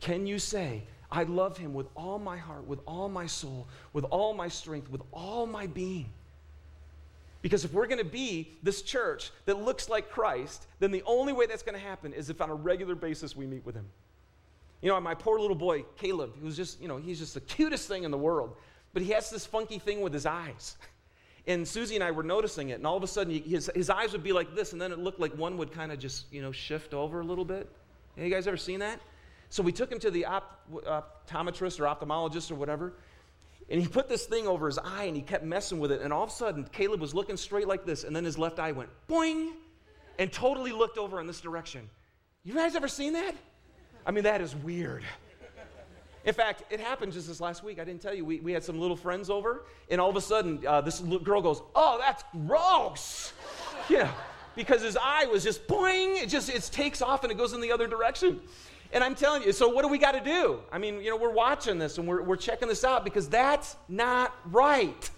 [0.00, 4.04] Can you say, I love him with all my heart, with all my soul, with
[4.04, 6.06] all my strength, with all my being.
[7.42, 11.32] Because if we're going to be this church that looks like Christ, then the only
[11.32, 13.86] way that's going to happen is if on a regular basis we meet with him.
[14.82, 17.40] You know, my poor little boy, Caleb, he was just, you know, he's just the
[17.40, 18.56] cutest thing in the world.
[18.92, 20.76] But he has this funky thing with his eyes.
[21.48, 24.10] And Susie and I were noticing it, and all of a sudden his, his eyes
[24.10, 26.42] would be like this, and then it looked like one would kind of just, you
[26.42, 27.70] know, shift over a little bit.
[28.16, 29.00] Have you guys ever seen that?
[29.48, 32.94] So we took him to the op- optometrist or ophthalmologist or whatever,
[33.70, 36.00] and he put this thing over his eye and he kept messing with it.
[36.00, 38.58] And all of a sudden, Caleb was looking straight like this, and then his left
[38.58, 39.52] eye went boing
[40.18, 41.88] and totally looked over in this direction.
[42.42, 43.36] You guys ever seen that?
[44.06, 45.02] I mean, that is weird.
[46.24, 47.78] In fact, it happened just this last week.
[47.78, 48.24] I didn't tell you.
[48.24, 51.40] We, we had some little friends over, and all of a sudden, uh, this girl
[51.40, 53.32] goes, Oh, that's gross.
[53.88, 54.10] yeah,
[54.54, 56.20] because his eye was just boing.
[56.20, 58.40] It just it takes off and it goes in the other direction.
[58.92, 60.60] And I'm telling you, so what do we got to do?
[60.72, 63.76] I mean, you know, we're watching this and we're, we're checking this out because that's
[63.88, 65.10] not right.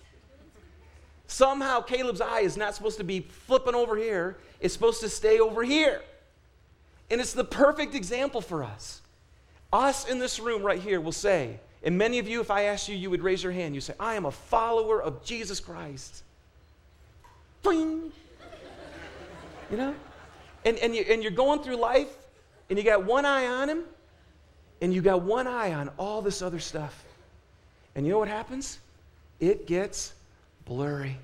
[1.27, 5.39] Somehow Caleb's eye is not supposed to be flipping over here, it's supposed to stay
[5.39, 6.01] over here.
[7.11, 9.01] And it's the perfect example for us.
[9.73, 12.89] Us in this room right here will say, and many of you, if I asked
[12.89, 13.75] you, you would raise your hand.
[13.75, 16.23] You say, I am a follower of Jesus Christ.
[19.71, 19.95] You know?
[20.65, 22.13] And, and, you, and you're going through life
[22.69, 23.85] and you got one eye on him,
[24.81, 27.05] and you got one eye on all this other stuff.
[27.95, 28.79] And you know what happens?
[29.41, 30.13] It gets
[30.67, 31.17] blurry.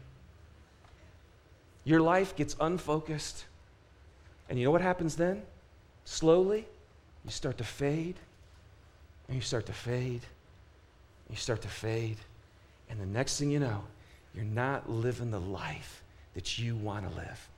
[1.84, 3.44] Your life gets unfocused.
[4.48, 5.42] And you know what happens then?
[6.04, 6.66] Slowly,
[7.24, 8.16] you start to fade,
[9.28, 10.22] and you start to fade,
[11.26, 12.18] and you start to fade.
[12.90, 13.82] And the next thing you know,
[14.34, 16.02] you're not living the life
[16.34, 17.48] that you want to live.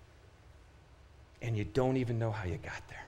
[1.42, 3.04] And you don't even know how you got there.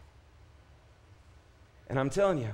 [1.89, 2.51] And I'm telling you,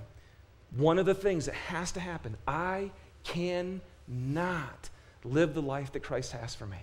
[0.76, 2.90] one of the things that has to happen, I
[3.22, 4.90] cannot
[5.24, 6.78] live the life that Christ has for me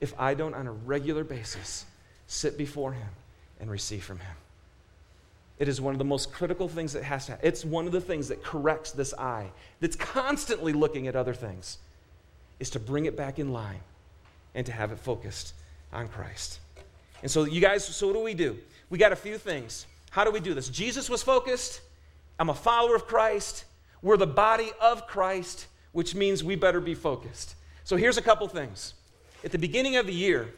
[0.00, 1.86] if I don't, on a regular basis,
[2.26, 3.08] sit before Him
[3.60, 4.36] and receive from Him.
[5.58, 7.48] It is one of the most critical things that has to happen.
[7.48, 11.78] It's one of the things that corrects this eye that's constantly looking at other things,
[12.60, 13.80] is to bring it back in line
[14.54, 15.54] and to have it focused
[15.92, 16.60] on Christ.
[17.22, 18.58] And so, you guys, so what do we do?
[18.90, 19.86] We got a few things.
[20.10, 20.68] How do we do this?
[20.68, 21.80] Jesus was focused.
[22.38, 23.64] I'm a follower of Christ.
[24.02, 27.54] We're the body of Christ, which means we better be focused.
[27.84, 28.94] So here's a couple things.
[29.44, 30.48] At the beginning of the year,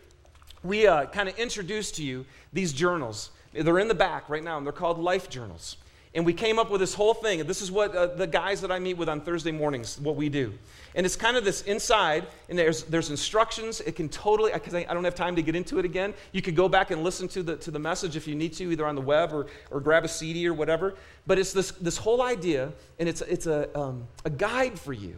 [0.65, 3.31] we uh, kind of introduced to you these journals.
[3.63, 5.77] They're in the back right now, and they're called life journals.
[6.15, 7.47] And we came up with this whole thing.
[7.47, 10.29] This is what uh, the guys that I meet with on Thursday mornings, what we
[10.29, 10.53] do.
[10.95, 13.81] And it's kind of this inside, and there's, there's instructions.
[13.83, 16.15] It can totally, because I, I, don't have time to get into it again.
[16.33, 18.73] You could go back and listen to the, to the message if you need to,
[18.73, 20.95] either on the web or, or grab a CD or whatever.
[21.27, 25.17] But it's this, this whole idea, and it's, it's a, um, a guide for you.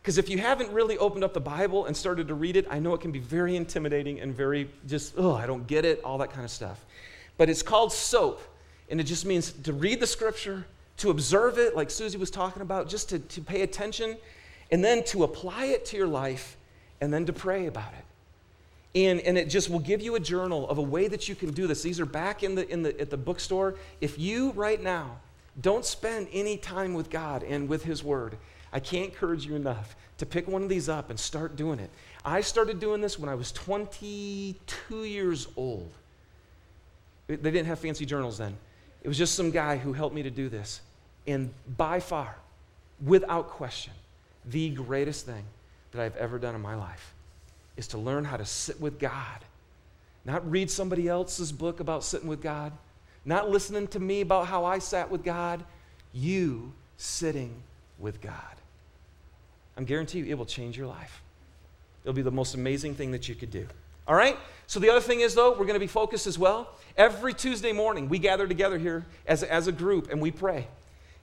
[0.00, 2.78] Because if you haven't really opened up the Bible and started to read it, I
[2.78, 6.16] know it can be very intimidating and very just, oh, I don't get it, all
[6.18, 6.86] that kind of stuff.
[7.40, 8.38] But it's called SOAP.
[8.90, 10.66] And it just means to read the scripture,
[10.98, 14.18] to observe it, like Susie was talking about, just to, to pay attention,
[14.70, 16.58] and then to apply it to your life,
[17.00, 19.00] and then to pray about it.
[19.00, 21.50] And, and it just will give you a journal of a way that you can
[21.52, 21.82] do this.
[21.82, 23.76] These are back in the, in the, at the bookstore.
[24.02, 25.16] If you right now
[25.62, 28.36] don't spend any time with God and with His Word,
[28.70, 31.88] I can't encourage you enough to pick one of these up and start doing it.
[32.22, 35.90] I started doing this when I was 22 years old.
[37.36, 38.56] They didn't have fancy journals then.
[39.02, 40.80] It was just some guy who helped me to do this.
[41.26, 42.34] And by far,
[43.04, 43.92] without question,
[44.44, 45.44] the greatest thing
[45.92, 47.14] that I've ever done in my life
[47.76, 49.44] is to learn how to sit with God.
[50.24, 52.72] Not read somebody else's book about sitting with God,
[53.24, 55.64] not listening to me about how I sat with God,
[56.12, 57.62] you sitting
[57.98, 58.34] with God.
[59.76, 61.22] I'm guarantee you it will change your life.
[62.04, 63.66] It'll be the most amazing thing that you could do.
[64.10, 64.36] All right?
[64.66, 66.68] So, the other thing is, though, we're going to be focused as well.
[66.96, 70.66] Every Tuesday morning, we gather together here as, as a group and we pray.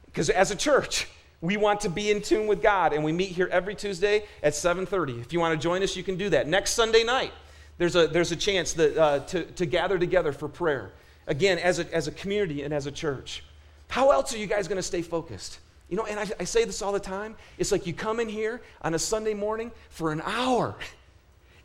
[0.05, 1.09] Because as a church,
[1.41, 4.53] we want to be in tune with God, and we meet here every Tuesday at
[4.53, 5.19] 7:30.
[5.19, 6.47] If you want to join us, you can do that.
[6.47, 7.33] Next Sunday night,
[7.77, 10.91] there's a, there's a chance that, uh, to, to gather together for prayer.
[11.27, 13.43] Again, as a, as a community and as a church.
[13.89, 15.59] How else are you guys going to stay focused?
[15.89, 17.35] You know, and I, I say this all the time.
[17.57, 20.75] It's like you come in here on a Sunday morning for an hour.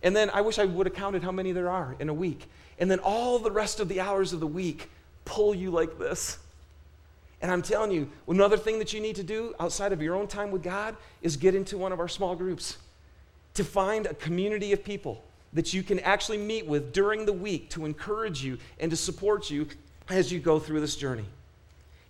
[0.03, 2.49] And then I wish I would have counted how many there are in a week.
[2.79, 4.91] And then all the rest of the hours of the week
[5.25, 6.39] pull you like this.
[7.41, 10.27] And I'm telling you, another thing that you need to do outside of your own
[10.27, 12.79] time with God is get into one of our small groups
[13.55, 17.69] to find a community of people that you can actually meet with during the week
[17.71, 19.67] to encourage you and to support you
[20.09, 21.25] as you go through this journey.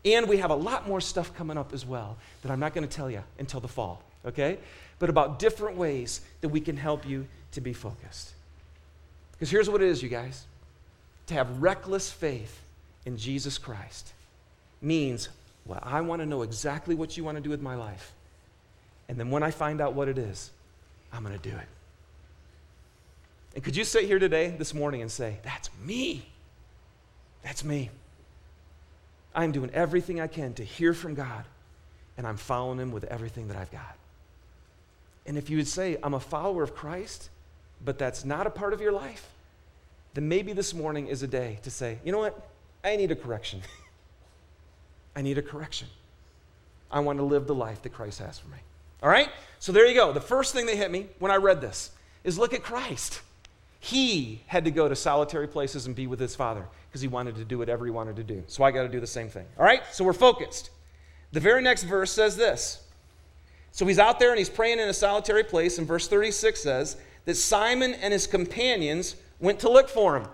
[0.05, 2.87] And we have a lot more stuff coming up as well that I'm not going
[2.87, 4.59] to tell you until the fall, okay?
[4.99, 8.33] But about different ways that we can help you to be focused.
[9.33, 10.47] Because here's what it is, you guys
[11.27, 12.61] to have reckless faith
[13.07, 14.13] in Jesus Christ
[14.81, 15.29] means,
[15.65, 18.13] well, I want to know exactly what you want to do with my life.
[19.09, 20.51] And then when I find out what it is,
[21.13, 21.69] I'm going to do it.
[23.55, 26.27] And could you sit here today, this morning, and say, That's me?
[27.43, 27.91] That's me.
[29.35, 31.45] I'm doing everything I can to hear from God,
[32.17, 33.97] and I'm following Him with everything that I've got.
[35.27, 37.29] And if you would say, I'm a follower of Christ,
[37.85, 39.29] but that's not a part of your life,
[40.15, 42.49] then maybe this morning is a day to say, you know what?
[42.85, 43.63] I need a correction.
[45.17, 45.89] I need a correction.
[46.91, 48.59] I want to live the life that Christ has for me.
[49.03, 49.31] All right?
[49.59, 50.13] So there you go.
[50.13, 51.91] The first thing that hit me when I read this
[52.25, 53.21] is look at Christ.
[53.81, 57.37] He had to go to solitary places and be with his Father because he wanted
[57.37, 58.45] to do whatever he wanted to do.
[58.47, 59.47] So I got to do the same thing.
[59.59, 59.83] All right?
[59.91, 60.71] So we're focused.
[61.33, 62.83] The very next verse says this.
[63.73, 66.97] So he's out there and he's praying in a solitary place, and verse 36 says
[67.25, 70.27] that Simon and his companions went to look for him.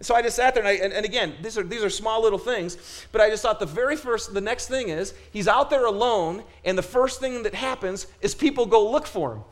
[0.00, 2.22] So I just sat there, and, I, and, and, again, these are, these are small
[2.22, 5.70] little things, but I just thought the very first, the next thing is, he's out
[5.70, 9.42] there alone, and the first thing that happens is people go look for him.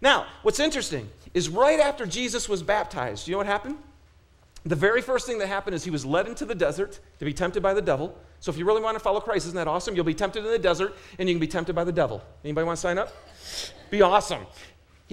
[0.00, 3.76] Now, what's interesting is right after Jesus was baptized, you know what happened?
[4.64, 7.32] The very first thing that happened is he was led into the desert to be
[7.32, 8.16] tempted by the devil.
[8.40, 9.94] So if you really want to follow Christ, isn't that awesome?
[9.94, 12.22] You'll be tempted in the desert, and you can be tempted by the devil.
[12.44, 13.12] Anybody want to sign up?
[13.90, 14.46] Be awesome.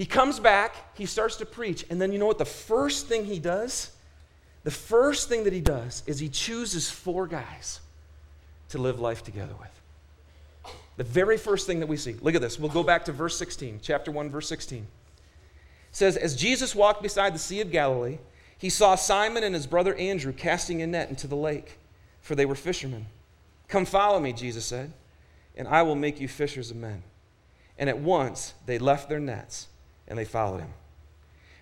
[0.00, 2.38] He comes back, he starts to preach, and then you know what?
[2.38, 3.90] The first thing he does,
[4.64, 7.80] the first thing that he does is he chooses four guys
[8.70, 10.72] to live life together with.
[10.96, 12.14] The very first thing that we see.
[12.22, 12.58] Look at this.
[12.58, 14.78] We'll go back to verse 16, chapter 1, verse 16.
[14.78, 14.86] It
[15.92, 18.20] says, As Jesus walked beside the Sea of Galilee,
[18.56, 21.76] he saw Simon and his brother Andrew casting a net into the lake,
[22.22, 23.04] for they were fishermen.
[23.68, 24.94] Come follow me, Jesus said,
[25.54, 27.02] and I will make you fishers of men.
[27.76, 29.66] And at once they left their nets
[30.10, 30.74] and they followed him.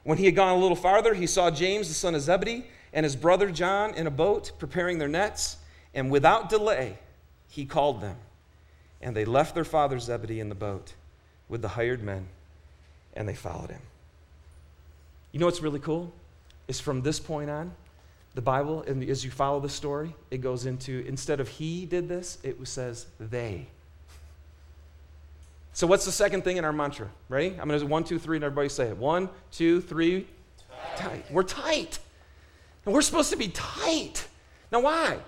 [0.03, 3.05] When he had gone a little farther, he saw James, the son of Zebedee, and
[3.05, 5.59] his brother John in a boat preparing their nets,
[5.95, 6.99] and without delay,
[7.49, 8.17] he called them.
[9.01, 10.95] And they left their father Zebedee in the boat
[11.49, 12.27] with the hired men,
[13.15, 13.83] and they followed him.
[15.31, 16.11] You know what's really cool?
[16.67, 17.73] Is from this point on,
[18.35, 22.09] the Bible, and as you follow the story, it goes into instead of he did
[22.09, 23.67] this, it says they.
[25.79, 27.07] So, what's the second thing in our mantra?
[27.29, 27.51] Ready?
[27.51, 28.97] I'm going to one, two, three, and everybody say it.
[28.97, 30.27] One, two, three.
[30.97, 30.97] Tight.
[30.97, 31.25] tight.
[31.31, 32.01] We're tight.
[32.85, 34.27] And we're supposed to be tight.
[34.73, 35.19] Now, why?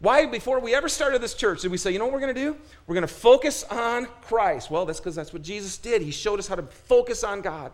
[0.00, 2.34] Why, before we ever started this church, did we say, you know what we're going
[2.34, 2.58] to do?
[2.86, 4.70] We're going to focus on Christ.
[4.70, 6.02] Well, that's because that's what Jesus did.
[6.02, 7.72] He showed us how to focus on God.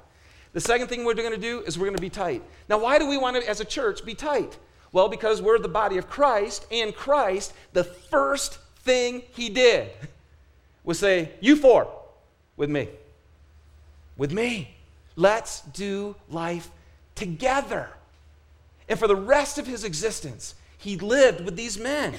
[0.52, 2.44] The second thing we're going to do is we're going to be tight.
[2.68, 4.56] Now, why do we want to, as a church, be tight?
[4.92, 9.90] Well, because we're the body of Christ, and Christ, the first thing he did
[10.84, 11.88] was say, You four,
[12.56, 12.88] with me.
[14.16, 14.76] With me.
[15.16, 16.70] Let's do life
[17.14, 17.88] together.
[18.88, 22.14] And for the rest of his existence, he lived with these men.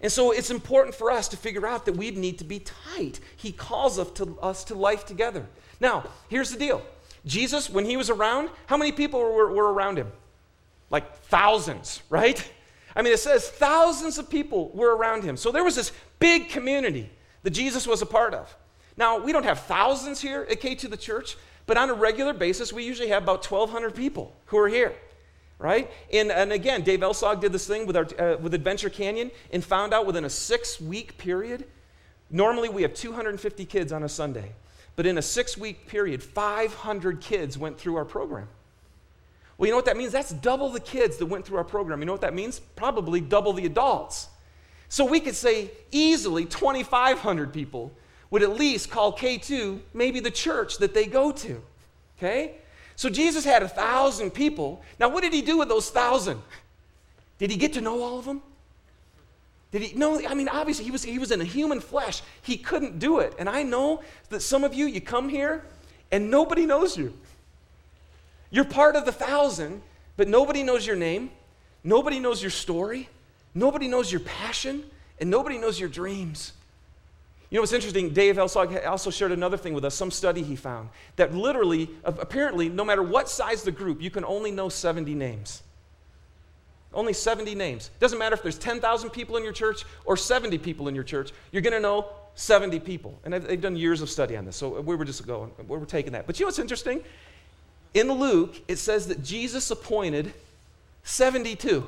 [0.00, 3.20] And so it's important for us to figure out that we need to be tight.
[3.36, 5.46] He calls us to, us to life together.
[5.80, 6.82] Now, here's the deal
[7.24, 10.10] Jesus, when he was around, how many people were, were around him?
[10.90, 12.50] Like thousands, right?
[12.94, 15.36] I mean, it says thousands of people were around him.
[15.36, 17.10] So there was this big community
[17.42, 18.54] that Jesus was a part of.
[18.96, 21.36] Now, we don't have thousands here at K2 the church,
[21.66, 24.94] but on a regular basis, we usually have about 1,200 people who are here
[25.62, 25.90] right?
[26.12, 29.64] And, and again, Dave Elsog did this thing with, our, uh, with Adventure Canyon and
[29.64, 31.64] found out within a six week period,
[32.30, 34.52] normally we have 250 kids on a Sunday,
[34.96, 38.48] but in a six week period, 500 kids went through our program.
[39.56, 40.10] Well, you know what that means?
[40.10, 42.00] That's double the kids that went through our program.
[42.00, 42.58] You know what that means?
[42.58, 44.28] Probably double the adults.
[44.88, 47.92] So we could say easily 2,500 people
[48.32, 51.62] would at least call K2 maybe the church that they go to.
[52.18, 52.54] Okay?
[52.96, 54.82] So Jesus had a thousand people.
[54.98, 56.40] Now, what did he do with those thousand?
[57.38, 58.42] Did he get to know all of them?
[59.70, 59.98] Did he?
[59.98, 62.22] No, I mean, obviously, he was, he was in a human flesh.
[62.40, 63.34] He couldn't do it.
[63.38, 65.62] And I know that some of you, you come here
[66.10, 67.12] and nobody knows you.
[68.50, 69.82] You're part of the thousand,
[70.16, 71.30] but nobody knows your name,
[71.84, 73.10] nobody knows your story,
[73.54, 74.84] nobody knows your passion,
[75.20, 76.54] and nobody knows your dreams.
[77.52, 78.14] You know what's interesting?
[78.14, 82.70] Dave Elsog also shared another thing with us, some study he found, that literally, apparently,
[82.70, 85.62] no matter what size the group, you can only know 70 names.
[86.94, 87.90] Only 70 names.
[88.00, 91.32] Doesn't matter if there's 10,000 people in your church or 70 people in your church,
[91.50, 93.18] you're going to know 70 people.
[93.22, 95.84] And they've done years of study on this, so we were just going, we were
[95.84, 96.26] taking that.
[96.26, 97.04] But you know what's interesting?
[97.92, 100.32] In Luke, it says that Jesus appointed
[101.04, 101.86] 72.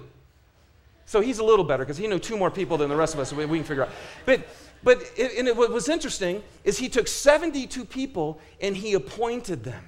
[1.07, 3.21] So he's a little better because he knew two more people than the rest of
[3.21, 3.91] us, so we, we can figure out.
[4.27, 4.47] But
[4.85, 9.65] but it, and it, what was interesting is he took 72 people and he appointed
[9.65, 9.83] them.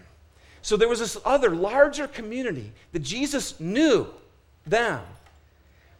[0.63, 4.09] So there was this other larger community that Jesus knew
[4.67, 5.01] them.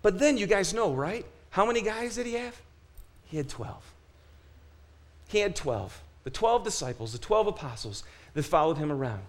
[0.03, 1.25] But then you guys know, right?
[1.51, 2.61] How many guys did he have?
[3.27, 3.77] He had 12.
[5.29, 6.03] He had 12.
[6.25, 8.03] The 12 disciples, the 12 apostles
[8.35, 9.23] that followed him around.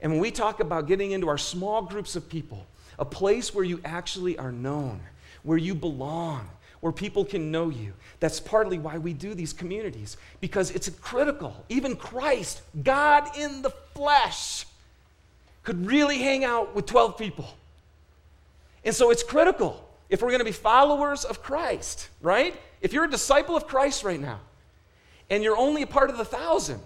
[0.00, 2.66] And when we talk about getting into our small groups of people,
[2.98, 5.00] a place where you actually are known,
[5.44, 6.48] where you belong,
[6.82, 7.92] where people can know you.
[8.18, 11.64] That's partly why we do these communities, because it's critical.
[11.68, 14.66] Even Christ, God in the flesh,
[15.62, 17.46] could really hang out with 12 people.
[18.84, 22.60] And so it's critical if we're going to be followers of Christ, right?
[22.80, 24.40] If you're a disciple of Christ right now,
[25.30, 26.80] and you're only a part of the thousand,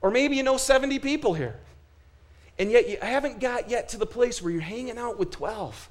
[0.00, 1.54] or maybe you know 70 people here,
[2.58, 5.88] and yet you haven't got yet to the place where you're hanging out with 12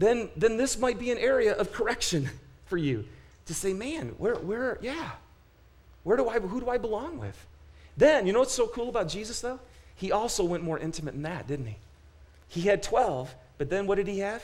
[0.00, 2.30] then, then this might be an area of correction
[2.66, 3.04] for you
[3.44, 5.10] to say, man, where, where, yeah,
[6.04, 7.46] where do I, who do I belong with?
[7.98, 9.60] Then, you know what's so cool about Jesus, though?
[9.94, 11.76] He also went more intimate than that, didn't he?
[12.48, 14.42] He had 12, but then what did he have?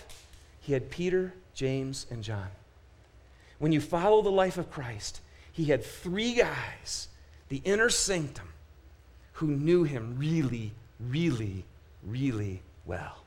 [0.61, 2.48] He had Peter, James, and John.
[3.59, 5.20] When you follow the life of Christ,
[5.52, 7.09] he had three guys,
[7.48, 8.48] the inner sanctum,
[9.34, 11.64] who knew him really, really,
[12.04, 13.26] really well.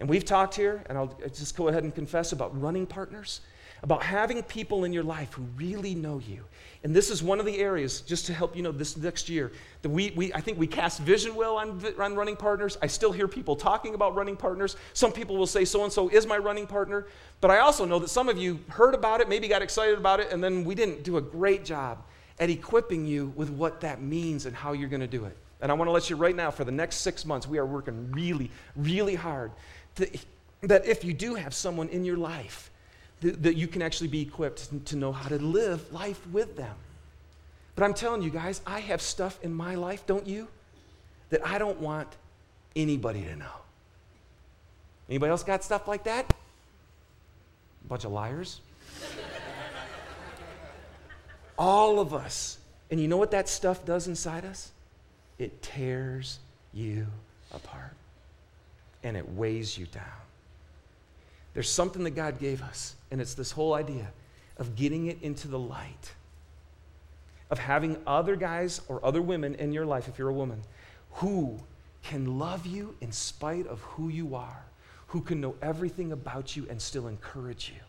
[0.00, 3.42] And we've talked here, and I'll just go ahead and confess about running partners,
[3.82, 6.42] about having people in your life who really know you.
[6.82, 9.52] And this is one of the areas, just to help you know, this next year,
[9.82, 12.78] that we, we I think we cast vision well on, on running partners.
[12.80, 14.76] I still hear people talking about running partners.
[14.94, 17.06] Some people will say, so and so is my running partner.
[17.42, 20.20] But I also know that some of you heard about it, maybe got excited about
[20.20, 22.02] it, and then we didn't do a great job
[22.38, 25.36] at equipping you with what that means and how you're going to do it.
[25.62, 27.66] And I want to let you right now, for the next six months, we are
[27.66, 29.52] working really, really hard
[29.96, 32.70] that if you do have someone in your life,
[33.20, 36.74] that, you can actually be equipped to know how to live life with them.
[37.74, 40.48] But I'm telling you guys, I have stuff in my life, don't you,
[41.28, 42.08] that I don't want
[42.74, 43.52] anybody to know.
[45.08, 46.32] Anybody else got stuff like that?
[47.84, 48.60] A bunch of liars.
[51.58, 52.58] All of us.
[52.90, 54.70] And you know what that stuff does inside us?
[55.38, 56.38] It tears
[56.72, 57.06] you
[57.52, 57.92] apart
[59.02, 60.04] and it weighs you down.
[61.54, 64.12] There's something that God gave us, and it's this whole idea
[64.56, 66.12] of getting it into the light,
[67.50, 70.62] of having other guys or other women in your life, if you're a woman,
[71.14, 71.58] who
[72.02, 74.64] can love you in spite of who you are,
[75.08, 77.80] who can know everything about you and still encourage you,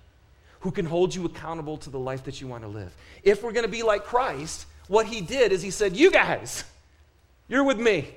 [0.62, 2.92] who can hold you accountable to the life that you want to live.
[3.24, 6.64] If we're going to be like Christ, what he did is he said, You guys,
[7.48, 8.16] you're with me.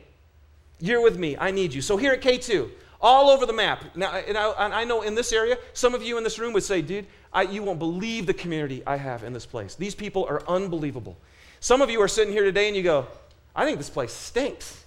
[0.81, 1.37] You're with me.
[1.39, 1.83] I need you.
[1.83, 2.71] So here at K2,
[3.05, 3.85] all over the map.
[3.95, 6.55] Now, and I, and I know in this area, some of you in this room
[6.55, 9.75] would say, dude, I, you won't believe the community I have in this place.
[9.75, 11.19] These people are unbelievable.
[11.61, 13.07] Some of you are sitting here today and you go,
[13.55, 14.85] I think this place stinks.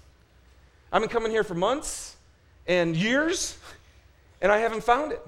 [0.91, 2.15] I've been coming here for months
[2.65, 3.55] and years,
[4.41, 5.21] and I haven't found it.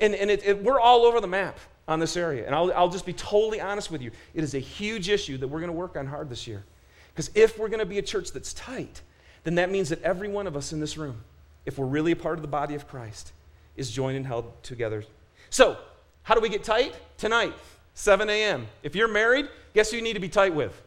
[0.00, 1.58] And, and it, it, we're all over the map
[1.88, 2.46] on this area.
[2.46, 4.12] And I'll, I'll just be totally honest with you.
[4.34, 6.64] It is a huge issue that we're going to work on hard this year.
[7.12, 9.02] Because if we're going to be a church that's tight,
[9.42, 11.22] then that means that every one of us in this room,
[11.66, 13.32] if we're really a part of the body of Christ,
[13.76, 15.04] is joined and held together.
[15.50, 15.76] So,
[16.22, 16.94] how do we get tight?
[17.18, 17.54] Tonight,
[17.94, 18.66] 7 a.m.
[18.82, 20.80] If you're married, guess who you need to be tight with?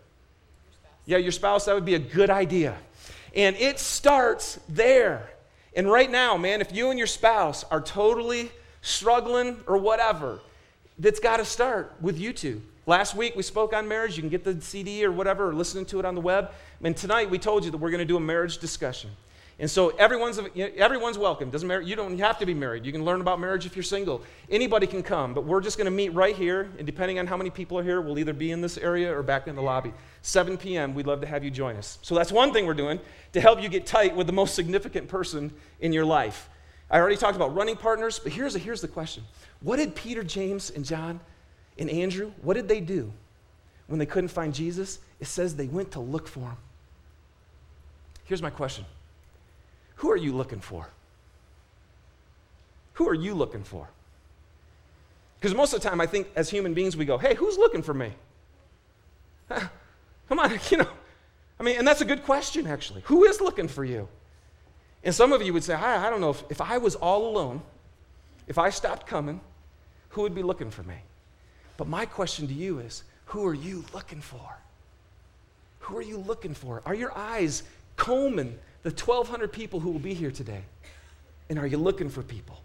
[1.05, 2.77] Your yeah, your spouse, that would be a good idea.
[3.35, 5.29] And it starts there.
[5.75, 8.51] And right now, man, if you and your spouse are totally
[8.81, 10.39] struggling or whatever,
[10.97, 12.61] that's got to start with you two.
[12.87, 14.15] Last week we spoke on marriage.
[14.15, 16.51] You can get the CD or whatever, or listening to it on the web.
[16.83, 19.09] And tonight we told you that we're going to do a marriage discussion.
[19.57, 21.49] And so everyone's, everyone's welcome.
[21.49, 21.81] Doesn't matter.
[21.81, 22.85] You don't have to be married.
[22.85, 24.21] You can learn about marriage if you're single.
[24.49, 26.69] Anybody can come, but we're just going to meet right here.
[26.77, 29.23] And depending on how many people are here, we'll either be in this area or
[29.23, 29.93] back in the lobby.
[30.23, 30.93] 7 p.m.
[30.93, 31.99] We'd love to have you join us.
[32.01, 32.99] So that's one thing we're doing
[33.31, 36.49] to help you get tight with the most significant person in your life.
[36.91, 39.23] I already talked about running partners, but here's, a, here's the question
[39.61, 41.21] What did Peter, James, and John
[41.77, 43.11] and Andrew, what did they do
[43.87, 44.99] when they couldn't find Jesus?
[45.21, 46.57] It says they went to look for him.
[48.25, 48.85] Here's my question
[49.95, 50.89] Who are you looking for?
[52.93, 53.87] Who are you looking for?
[55.39, 57.81] Because most of the time, I think as human beings, we go, hey, who's looking
[57.81, 58.11] for me?
[59.49, 60.87] Come on, you know.
[61.59, 63.01] I mean, and that's a good question, actually.
[63.05, 64.07] Who is looking for you?
[65.03, 67.27] And some of you would say, I, I don't know, if, if I was all
[67.29, 67.61] alone,
[68.47, 69.39] if I stopped coming,
[70.09, 70.95] who would be looking for me?
[71.77, 74.57] But my question to you is who are you looking for?
[75.79, 76.81] Who are you looking for?
[76.85, 77.63] Are your eyes
[77.95, 80.61] combing the 1,200 people who will be here today?
[81.49, 82.59] And are you looking for people?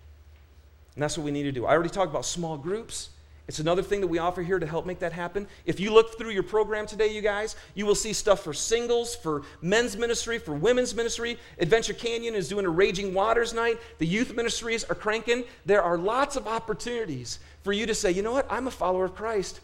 [0.95, 1.67] And that's what we need to do.
[1.67, 3.11] I already talked about small groups.
[3.49, 5.47] It's another thing that we offer here to help make that happen.
[5.67, 9.17] If you look through your program today, you guys, you will see stuff for singles,
[9.17, 11.37] for men's ministry, for women's ministry.
[11.59, 13.79] Adventure Canyon is doing a Raging Waters night.
[13.99, 15.45] The youth ministries are cranking.
[15.67, 19.07] There are lots of opportunities for you to say, you know what, I'm a follower
[19.07, 19.61] of Christ.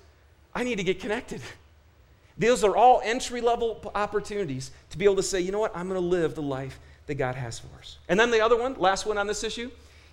[0.55, 1.41] I need to get connected.
[2.39, 5.89] Those are all entry level opportunities to be able to say, you know what, I'm
[5.89, 7.99] going to live the life that God has for us.
[8.09, 9.71] And then the other one, last one on this issue,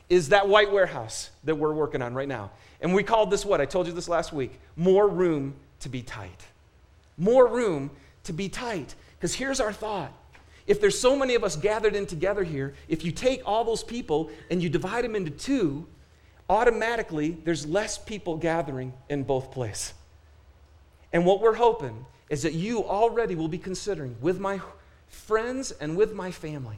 [0.10, 2.52] is that white warehouse that we're working on right now.
[2.82, 3.62] And we called this what?
[3.62, 6.46] I told you this last week more room to be tight.
[7.18, 7.92] More room
[8.24, 8.96] to be tight.
[9.18, 10.12] Because here's our thought.
[10.66, 13.84] If there's so many of us gathered in together here, if you take all those
[13.84, 15.86] people and you divide them into two,
[16.50, 19.94] automatically there's less people gathering in both places.
[21.12, 24.60] And what we're hoping is that you already will be considering with my
[25.08, 26.78] friends and with my family,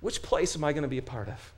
[0.00, 1.52] which place am I going to be a part of?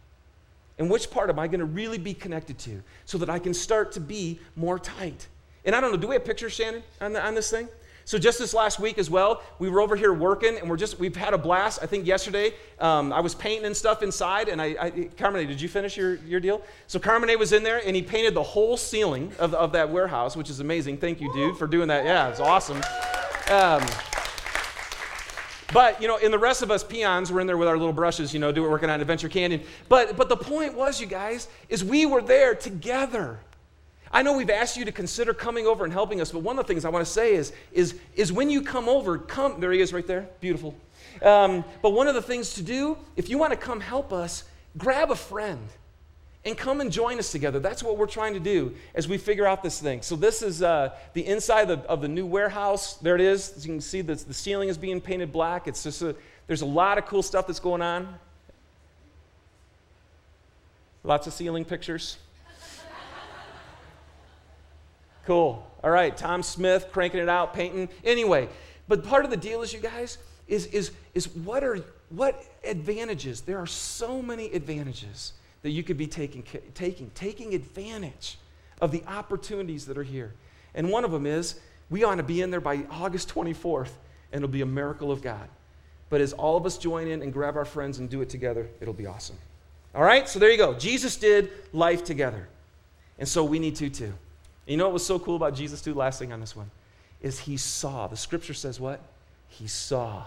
[0.79, 3.55] And which part am I going to really be connected to so that I can
[3.55, 5.27] start to be more tight?
[5.65, 7.67] And I don't know, do we have pictures, Shannon, on, the, on this thing?
[8.05, 10.99] So just this last week as well, we were over here working, and we're just
[10.99, 11.81] we've had a blast.
[11.83, 15.61] I think yesterday um, I was painting and stuff inside, and I, I Carmine, did
[15.61, 16.63] you finish your, your deal?
[16.87, 20.37] So Carmine was in there, and he painted the whole ceiling of, of that warehouse,
[20.37, 20.99] which is amazing.
[20.99, 22.05] Thank you, dude, for doing that.
[22.05, 22.83] Yeah, it's awesome.
[23.51, 23.83] Um,
[25.73, 27.93] but, you know, and the rest of us peons were in there with our little
[27.93, 29.63] brushes, you know, doing working on Adventure Canyon.
[29.89, 33.41] But, but the point was, you guys, is we were there together.
[34.15, 36.65] I know we've asked you to consider coming over and helping us, but one of
[36.65, 39.73] the things I want to say is, is, is when you come over, come, there
[39.73, 40.77] he is right there, beautiful.
[41.21, 44.45] Um, but one of the things to do, if you want to come help us,
[44.79, 45.69] grab a friend
[46.45, 47.59] and come and join us together.
[47.59, 50.01] That's what we're trying to do as we figure out this thing.
[50.03, 52.95] So, this is uh, the inside of, of, the new warehouse.
[52.99, 53.57] There it is.
[53.57, 55.67] As you can see, the, the ceiling is being painted black.
[55.67, 56.15] It's just a,
[56.47, 58.15] there's a lot of cool stuff that's going on.
[61.03, 62.19] Lots of ceiling pictures.
[65.27, 65.71] Cool.
[65.83, 67.89] All right, Tom Smith cranking it out, painting.
[68.05, 68.49] Anyway,
[68.89, 70.19] but part of the deal is, you guys,
[70.49, 71.79] is, is, is what are
[72.11, 73.41] what advantages?
[73.41, 76.45] There are so many advantages that you could be taking,
[76.75, 78.39] taking, taking advantage
[78.81, 80.33] of the opportunities that are here.
[80.75, 81.59] And one of them is
[81.91, 83.91] we ought to be in there by August 24th,
[84.33, 85.49] and it'll be a miracle of God.
[86.11, 88.69] But as all of us join in and grab our friends and do it together,
[88.81, 89.37] it'll be awesome.
[89.95, 90.75] All right, so there you go.
[90.75, 92.49] Jesus did life together.
[93.19, 94.13] And so we need to too.
[94.67, 95.95] You know what was so cool about Jesus too?
[95.95, 96.71] Last thing on this one
[97.21, 98.07] is he saw.
[98.07, 99.01] The scripture says what?
[99.49, 100.25] He saw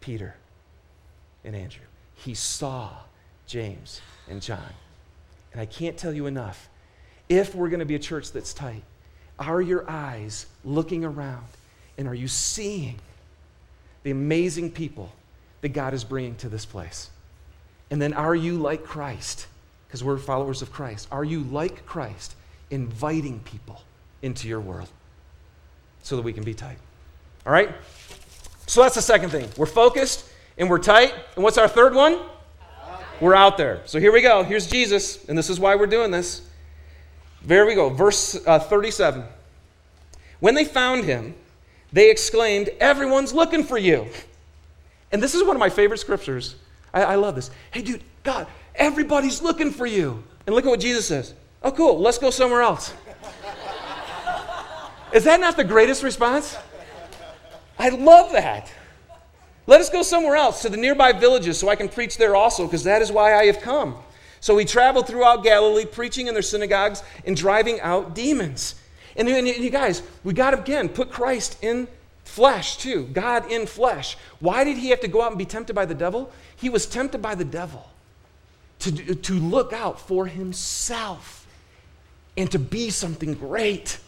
[0.00, 0.34] Peter
[1.44, 1.84] and Andrew.
[2.14, 2.90] He saw
[3.46, 4.72] James, and John.
[5.52, 6.68] And I can't tell you enough.
[7.28, 8.82] If we're going to be a church that's tight,
[9.38, 11.46] are your eyes looking around
[11.98, 12.98] and are you seeing
[14.02, 15.10] the amazing people
[15.60, 17.10] that God is bringing to this place?
[17.90, 19.46] And then are you like Christ?
[19.86, 21.08] Because we're followers of Christ.
[21.10, 22.34] Are you like Christ,
[22.70, 23.82] inviting people
[24.22, 24.88] into your world
[26.02, 26.78] so that we can be tight?
[27.46, 27.70] All right?
[28.66, 29.48] So that's the second thing.
[29.56, 31.14] We're focused and we're tight.
[31.34, 32.18] And what's our third one?
[33.20, 33.82] We're out there.
[33.86, 34.42] So here we go.
[34.42, 36.42] Here's Jesus, and this is why we're doing this.
[37.42, 37.88] There we go.
[37.88, 39.24] Verse uh, 37.
[40.40, 41.34] When they found him,
[41.92, 44.06] they exclaimed, Everyone's looking for you.
[45.12, 46.56] And this is one of my favorite scriptures.
[46.92, 47.50] I, I love this.
[47.70, 50.22] Hey, dude, God, everybody's looking for you.
[50.46, 51.32] And look at what Jesus says.
[51.62, 51.98] Oh, cool.
[51.98, 52.94] Let's go somewhere else.
[55.12, 56.56] is that not the greatest response?
[57.78, 58.72] I love that.
[59.66, 62.64] Let us go somewhere else to the nearby villages so I can preach there also,
[62.66, 63.96] because that is why I have come.
[64.40, 68.76] So he traveled throughout Galilee, preaching in their synagogues and driving out demons.
[69.16, 71.88] And, and you guys, we got to again put Christ in
[72.22, 74.16] flesh too, God in flesh.
[74.40, 76.30] Why did he have to go out and be tempted by the devil?
[76.54, 77.88] He was tempted by the devil
[78.80, 81.45] to, to look out for himself
[82.36, 83.98] and to be something great.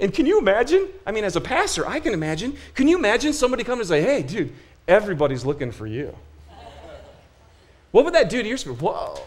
[0.00, 0.88] And can you imagine?
[1.06, 2.56] I mean, as a pastor, I can imagine.
[2.74, 4.52] Can you imagine somebody come and say, hey, dude,
[4.88, 6.16] everybody's looking for you?
[7.90, 8.82] What would that do to your spirit?
[8.82, 9.20] Whoa,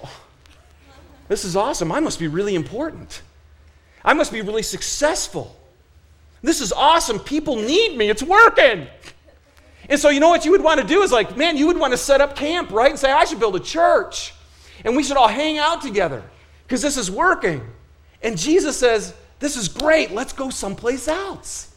[1.30, 1.92] this is awesome.
[1.92, 3.22] I must be really important.
[4.04, 5.56] I must be really successful.
[6.42, 7.20] This is awesome.
[7.20, 8.10] People need me.
[8.10, 8.88] It's working.
[9.90, 11.78] And so, you know what you would want to do is like, man, you would
[11.78, 12.90] want to set up camp, right?
[12.90, 14.34] And say, I should build a church.
[14.84, 16.24] And we should all hang out together
[16.64, 17.62] because this is working.
[18.22, 20.12] And Jesus says, This is great.
[20.12, 21.74] Let's go someplace else.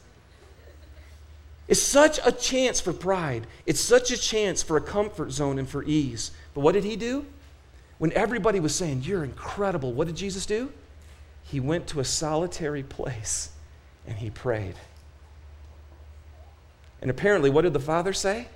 [1.69, 3.47] It's such a chance for pride.
[3.65, 6.33] It's such a chance for a comfort zone and for ease.
[6.53, 7.25] But what did he do?
[7.99, 10.73] When everybody was saying, You're incredible, what did Jesus do?
[11.45, 13.51] He went to a solitary place
[14.07, 14.75] and he prayed.
[17.01, 18.49] And apparently, what did the Father say?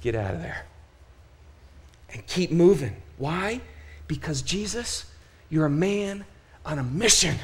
[0.00, 0.66] Get out of there
[2.14, 2.96] and keep moving.
[3.18, 3.60] Why?
[4.06, 5.06] Because Jesus,
[5.50, 6.24] you're a man
[6.64, 7.36] on a mission.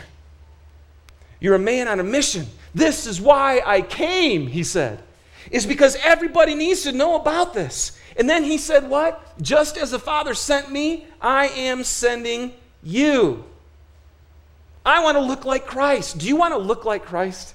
[1.41, 2.47] You're a man on a mission.
[2.75, 5.03] This is why I came, he said,
[5.51, 7.99] is because everybody needs to know about this.
[8.17, 9.41] And then he said, What?
[9.41, 12.53] Just as the Father sent me, I am sending
[12.83, 13.45] you.
[14.85, 16.19] I want to look like Christ.
[16.19, 17.55] Do you want to look like Christ?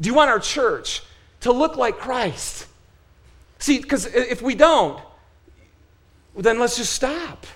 [0.00, 1.02] Do you want our church
[1.40, 2.66] to look like Christ?
[3.58, 5.00] See, because if we don't,
[6.36, 7.46] then let's just stop.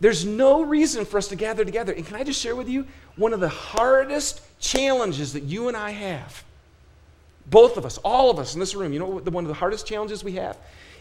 [0.00, 1.92] There's no reason for us to gather together.
[1.92, 2.86] And can I just share with you
[3.16, 6.44] one of the hardest challenges that you and I have?
[7.46, 9.48] Both of us, all of us in this room, you know what the, one of
[9.48, 10.56] the hardest challenges we have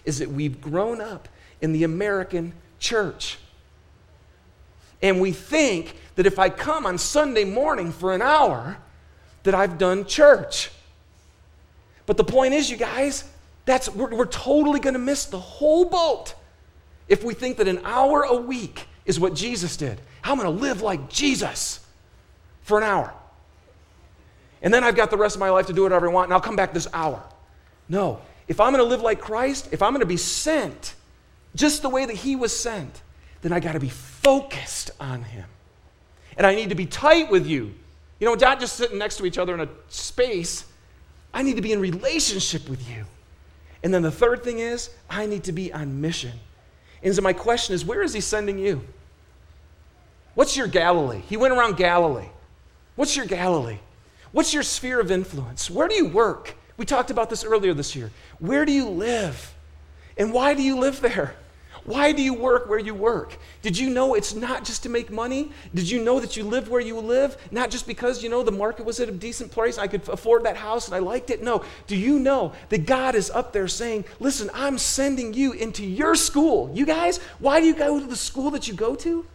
[0.06, 1.28] is that we've grown up
[1.62, 3.38] in the American church.
[5.02, 8.78] And we think that if I come on Sunday morning for an hour,
[9.44, 10.72] that I've done church.
[12.06, 13.24] But the point is, you guys,
[13.66, 16.34] that's we're, we're totally going to miss the whole boat
[17.08, 20.00] if we think that an hour a week is what Jesus did.
[20.24, 21.80] I'm going to live like Jesus
[22.62, 23.14] for an hour.
[24.62, 26.34] And then I've got the rest of my life to do whatever I want, and
[26.34, 27.24] I'll come back this hour.
[27.88, 28.20] No.
[28.48, 30.96] If I'm going to live like Christ, if I'm going to be sent
[31.56, 33.02] just the way that He was sent,
[33.42, 35.46] then I got to be focused on Him.
[36.38, 37.74] And I need to be tight with you.
[38.20, 40.66] You know, not just sitting next to each other in a space.
[41.34, 43.06] I need to be in relationship with you.
[43.84, 46.34] And then the third thing is, I need to be on mission.
[47.04, 48.82] And so my question is, where is He sending you?
[50.36, 51.22] What's your Galilee?
[51.28, 52.30] He went around Galilee.
[52.96, 53.80] What's your Galilee?
[54.32, 55.70] What's your sphere of influence?
[55.70, 56.56] Where do you work?
[56.78, 58.12] We talked about this earlier this year.
[58.40, 59.54] Where do you live?
[60.18, 61.36] And why do you live there?
[61.88, 63.38] Why do you work where you work?
[63.62, 65.54] Did you know it's not just to make money?
[65.74, 67.38] Did you know that you live where you live?
[67.50, 70.44] Not just because, you know, the market was at a decent place, I could afford
[70.44, 71.42] that house and I liked it.
[71.42, 71.64] No.
[71.88, 76.16] Do you know that God is up there saying, listen, I'm sending you into your
[76.16, 76.70] school?
[76.74, 79.26] You guys, why do you go to the school that you go to?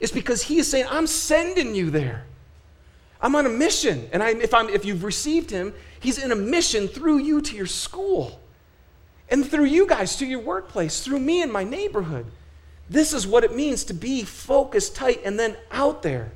[0.00, 2.24] It's because He is saying, I'm sending you there.
[3.22, 4.08] I'm on a mission.
[4.12, 7.54] And I, if, I'm, if you've received Him, He's in a mission through you to
[7.54, 8.39] your school
[9.30, 12.26] and through you guys to your workplace, through me and my neighborhood.
[12.88, 16.32] This is what it means to be focused, tight, and then out there.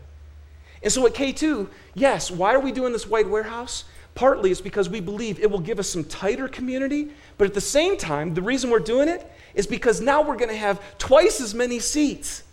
[0.82, 3.84] And so at K2, yes, why are we doing this white warehouse?
[4.14, 7.60] Partly it's because we believe it will give us some tighter community, but at the
[7.60, 11.40] same time, the reason we're doing it is because now we're going to have twice
[11.40, 12.44] as many seats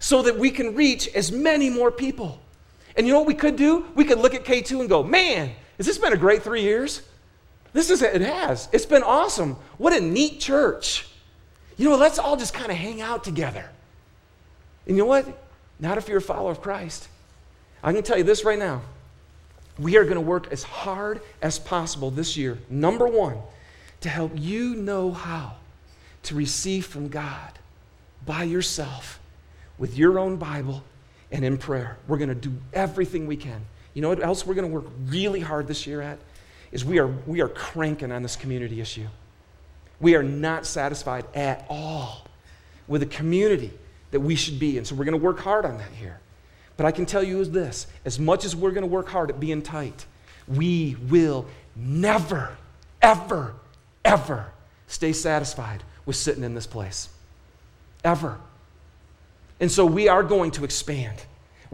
[0.00, 2.40] so that we can reach as many more people.
[2.96, 3.86] And you know what we could do?
[3.94, 7.02] We could look at K2 and go, man, has this been a great three years?
[7.74, 8.68] This is it has.
[8.72, 9.56] It's been awesome.
[9.76, 11.06] What a neat church.
[11.76, 13.68] You know, let's all just kind of hang out together.
[14.86, 15.26] And you know what?
[15.80, 17.08] Not if you're a follower of Christ.
[17.82, 18.80] I can tell you this right now.
[19.78, 23.38] We are going to work as hard as possible this year, number one,
[24.02, 25.56] to help you know how
[26.22, 27.58] to receive from God
[28.24, 29.18] by yourself
[29.78, 30.84] with your own Bible
[31.32, 31.98] and in prayer.
[32.06, 33.66] We're going to do everything we can.
[33.94, 36.18] You know what else we're going to work really hard this year at?
[36.74, 39.06] Is we are, we are cranking on this community issue.
[40.00, 42.26] We are not satisfied at all
[42.88, 43.70] with the community
[44.10, 44.76] that we should be.
[44.76, 46.18] And so we're going to work hard on that here.
[46.76, 49.30] But I can tell you is this as much as we're going to work hard
[49.30, 50.04] at being tight,
[50.48, 51.46] we will
[51.76, 52.56] never,
[53.00, 53.54] ever,
[54.04, 54.46] ever
[54.88, 57.08] stay satisfied with sitting in this place.
[58.02, 58.36] Ever.
[59.60, 61.22] And so we are going to expand.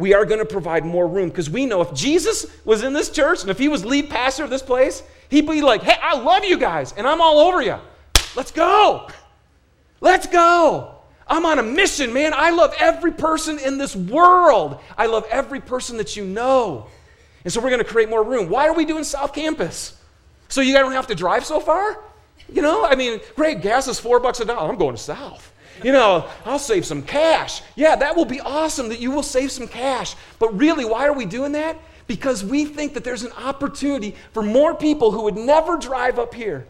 [0.00, 3.10] We are going to provide more room because we know if Jesus was in this
[3.10, 6.18] church and if he was lead pastor of this place, he'd be like, hey, I
[6.18, 7.76] love you guys and I'm all over you.
[8.34, 9.08] Let's go.
[10.00, 10.96] Let's go.
[11.26, 12.32] I'm on a mission, man.
[12.34, 14.80] I love every person in this world.
[14.98, 16.88] I love every person that you know.
[17.44, 18.48] And so we're going to create more room.
[18.48, 19.96] Why are we doing South Campus?
[20.48, 22.02] So you guys don't have to drive so far?
[22.52, 24.70] You know, I mean, great, gas is four bucks a dollar.
[24.70, 25.52] I'm going to South.
[25.82, 27.62] You know, I'll save some cash.
[27.74, 30.14] Yeah, that will be awesome that you will save some cash.
[30.38, 31.78] But really, why are we doing that?
[32.06, 36.34] Because we think that there's an opportunity for more people who would never drive up
[36.34, 36.66] here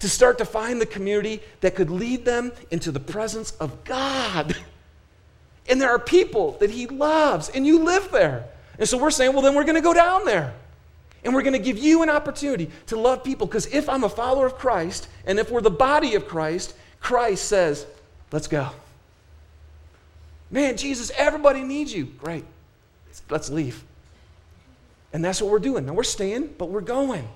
[0.00, 4.56] to start to find the community that could lead them into the presence of God.
[5.68, 8.46] And there are people that He loves, and you live there.
[8.80, 10.54] And so we're saying, well, then we're going to go down there.
[11.24, 13.46] And we're going to give you an opportunity to love people.
[13.46, 17.44] Because if I'm a follower of Christ, and if we're the body of Christ, Christ
[17.44, 17.86] says,
[18.32, 18.70] let's go.
[20.50, 22.04] Man, Jesus, everybody needs you.
[22.04, 22.44] Great.
[23.30, 23.82] Let's leave.
[25.12, 25.86] And that's what we're doing.
[25.86, 27.28] Now we're staying, but we're going.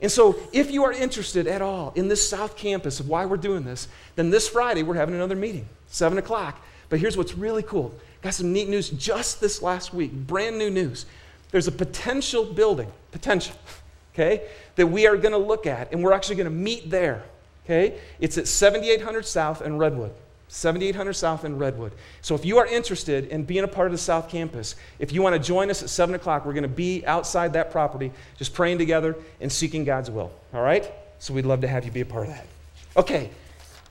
[0.00, 3.36] And so, if you are interested at all in this South Campus of why we're
[3.36, 6.60] doing this, then this Friday we're having another meeting, 7 o'clock.
[6.88, 10.70] But here's what's really cool got some neat news just this last week, brand new
[10.70, 11.06] news.
[11.50, 13.54] There's a potential building, potential,
[14.14, 17.22] okay, that we are going to look at, and we're actually going to meet there,
[17.64, 17.98] okay?
[18.20, 20.12] It's at 7800 South and Redwood.
[20.48, 21.92] 7800 South in Redwood.
[22.20, 25.22] So if you are interested in being a part of the South Campus, if you
[25.22, 28.52] want to join us at 7 o'clock, we're going to be outside that property just
[28.52, 30.30] praying together and seeking God's will.
[30.52, 30.92] All right?
[31.18, 32.46] So we'd love to have you be a part of that.
[32.98, 33.30] Okay.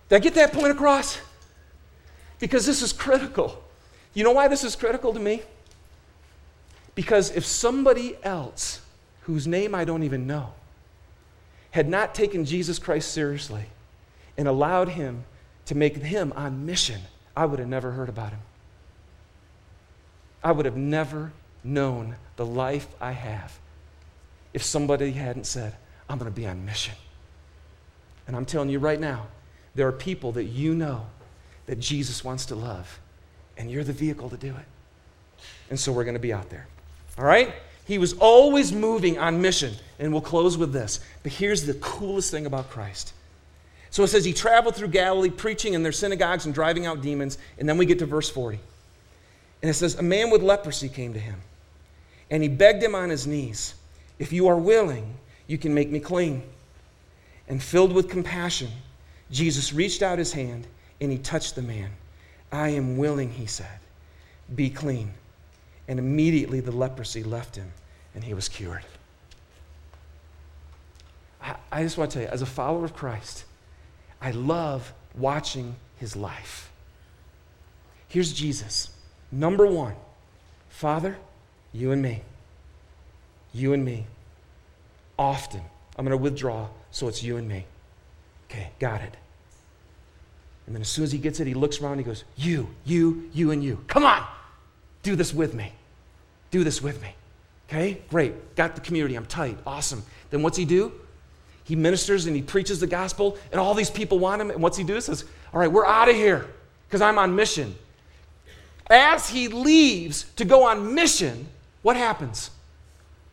[0.09, 1.19] Did I get that point across?
[2.39, 3.63] Because this is critical.
[4.13, 5.41] You know why this is critical to me?
[6.93, 8.81] Because if somebody else,
[9.21, 10.53] whose name I don't even know,
[11.71, 13.65] had not taken Jesus Christ seriously
[14.37, 15.23] and allowed him
[15.65, 17.01] to make him on mission,
[17.35, 18.39] I would have never heard about him.
[20.43, 21.31] I would have never
[21.63, 23.57] known the life I have
[24.53, 25.75] if somebody hadn't said,
[26.09, 26.95] I'm going to be on mission.
[28.27, 29.27] And I'm telling you right now,
[29.75, 31.05] there are people that you know
[31.67, 32.99] that Jesus wants to love,
[33.57, 35.45] and you're the vehicle to do it.
[35.69, 36.67] And so we're going to be out there.
[37.17, 37.53] All right?
[37.85, 39.73] He was always moving on mission.
[39.99, 40.99] And we'll close with this.
[41.23, 43.13] But here's the coolest thing about Christ
[43.91, 47.37] so it says he traveled through Galilee, preaching in their synagogues and driving out demons.
[47.59, 48.57] And then we get to verse 40.
[49.61, 51.39] And it says, A man with leprosy came to him,
[52.31, 53.75] and he begged him on his knees,
[54.17, 55.13] If you are willing,
[55.45, 56.41] you can make me clean.
[57.49, 58.69] And filled with compassion,
[59.29, 60.67] Jesus reached out his hand
[61.01, 61.91] and he touched the man.
[62.51, 63.79] I am willing, he said.
[64.55, 65.13] Be clean.
[65.87, 67.71] And immediately the leprosy left him
[68.13, 68.85] and he was cured.
[71.41, 73.45] I, I just want to tell you, as a follower of Christ,
[74.21, 76.71] I love watching his life.
[78.07, 78.91] Here's Jesus.
[79.31, 79.95] Number one,
[80.69, 81.17] Father,
[81.73, 82.21] you and me.
[83.53, 84.05] You and me.
[85.17, 85.61] Often.
[85.97, 87.65] I'm going to withdraw, so it's you and me.
[88.49, 89.15] Okay, got it.
[90.65, 93.29] And then as soon as he gets it, he looks around, he goes, You, you,
[93.33, 93.83] you, and you.
[93.87, 94.25] Come on,
[95.03, 95.73] do this with me.
[96.51, 97.15] Do this with me.
[97.67, 98.55] Okay, great.
[98.55, 99.15] Got the community.
[99.15, 99.57] I'm tight.
[99.65, 100.03] Awesome.
[100.29, 100.91] Then what's he do?
[101.63, 104.51] He ministers and he preaches the gospel, and all these people want him.
[104.51, 104.95] And what's he do?
[104.95, 105.23] He says,
[105.53, 106.47] All right, we're out of here
[106.87, 107.75] because I'm on mission.
[108.89, 111.47] As he leaves to go on mission,
[111.81, 112.51] what happens?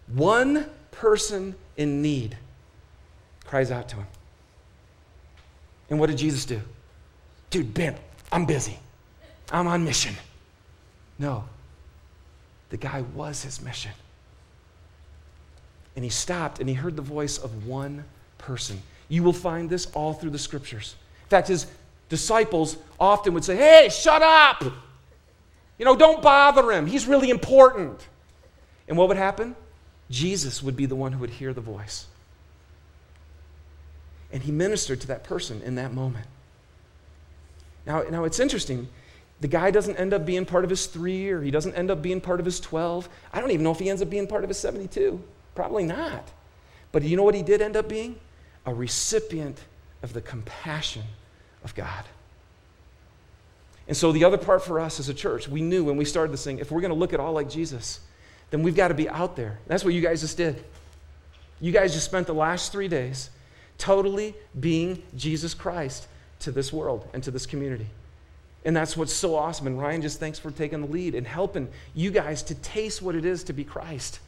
[0.07, 2.37] One person in need
[3.45, 4.07] cries out to him.
[5.91, 6.61] And what did Jesus do?
[7.51, 7.97] Dude, Ben,
[8.31, 8.79] I'm busy.
[9.51, 10.15] I'm on mission.
[11.19, 11.45] No,
[12.71, 13.93] the guy was his mission.
[15.97, 18.05] And he stopped and he heard the voice of one
[18.37, 18.81] person.
[19.09, 20.95] You will find this all through the scriptures.
[21.25, 21.67] In fact, his
[22.09, 24.63] disciples often would say, Hey, shut up!
[25.79, 26.87] You know, don't bother him.
[26.87, 28.07] He's really important.
[28.89, 29.55] And what would happen?
[30.11, 32.07] Jesus would be the one who would hear the voice.
[34.33, 36.27] And he ministered to that person in that moment.
[37.87, 38.89] Now, now it's interesting.
[39.41, 42.03] The guy doesn't end up being part of his three, or he doesn't end up
[42.03, 43.09] being part of his 12.
[43.33, 45.23] I don't even know if he ends up being part of his 72.
[45.55, 46.29] Probably not.
[46.91, 48.19] But you know what he did end up being?
[48.67, 49.61] A recipient
[50.03, 51.05] of the compassion
[51.63, 52.05] of God.
[53.87, 56.33] And so, the other part for us as a church, we knew when we started
[56.33, 58.01] this thing, if we're going to look at all like Jesus,
[58.51, 59.59] then we've got to be out there.
[59.67, 60.63] That's what you guys just did.
[61.61, 63.31] You guys just spent the last three days
[63.79, 66.07] totally being Jesus Christ
[66.41, 67.87] to this world and to this community.
[68.65, 69.67] And that's what's so awesome.
[69.67, 73.15] And Ryan, just thanks for taking the lead and helping you guys to taste what
[73.15, 74.21] it is to be Christ.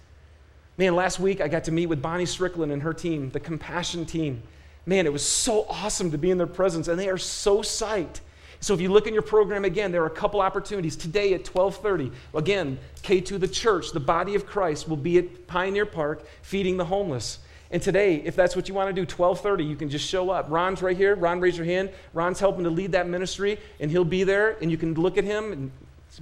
[0.78, 4.06] Man, last week I got to meet with Bonnie Strickland and her team, the Compassion
[4.06, 4.42] team.
[4.86, 8.20] Man, it was so awesome to be in their presence, and they are so psyched.
[8.60, 10.96] So if you look in your program again, there are a couple opportunities.
[10.96, 15.86] Today at 12:30, again, K2 the church, the body of Christ will be at Pioneer
[15.86, 17.38] Park feeding the homeless.
[17.70, 20.46] And today, if that's what you want to do, 12:30, you can just show up.
[20.48, 21.14] Ron's right here.
[21.14, 21.90] Ron, raise your hand.
[22.12, 25.24] Ron's helping to lead that ministry, and he'll be there, and you can look at
[25.24, 25.70] him and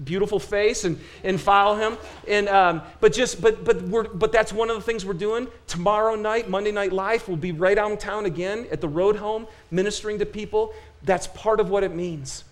[0.05, 1.97] beautiful face and, and follow him
[2.27, 5.49] and um, but just but but we're but that's one of the things we're doing
[5.67, 10.19] tomorrow night monday night life will be right downtown again at the road home ministering
[10.19, 10.75] to people
[11.05, 12.45] that's part of what it means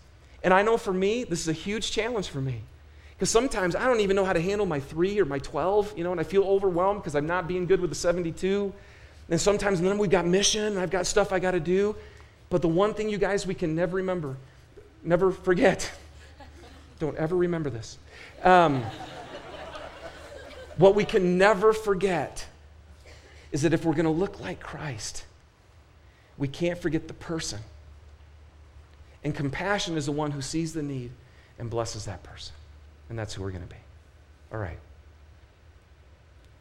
[0.42, 2.62] and i know for me this is a huge challenge for me
[3.16, 6.04] because sometimes i don't even know how to handle my three or my 12 you
[6.04, 8.72] know and i feel overwhelmed because i'm not being good with the 72
[9.28, 11.94] and sometimes then we've got mission and i've got stuff i got to do
[12.50, 14.36] but the one thing you guys we can never remember
[15.02, 15.90] never forget
[16.98, 17.98] don't ever remember this.
[18.42, 18.82] Um,
[20.76, 22.46] what we can never forget
[23.52, 25.24] is that if we're going to look like Christ,
[26.36, 27.60] we can't forget the person.
[29.24, 31.10] And compassion is the one who sees the need
[31.58, 32.54] and blesses that person.
[33.08, 33.80] And that's who we're going to be.
[34.52, 34.78] All right.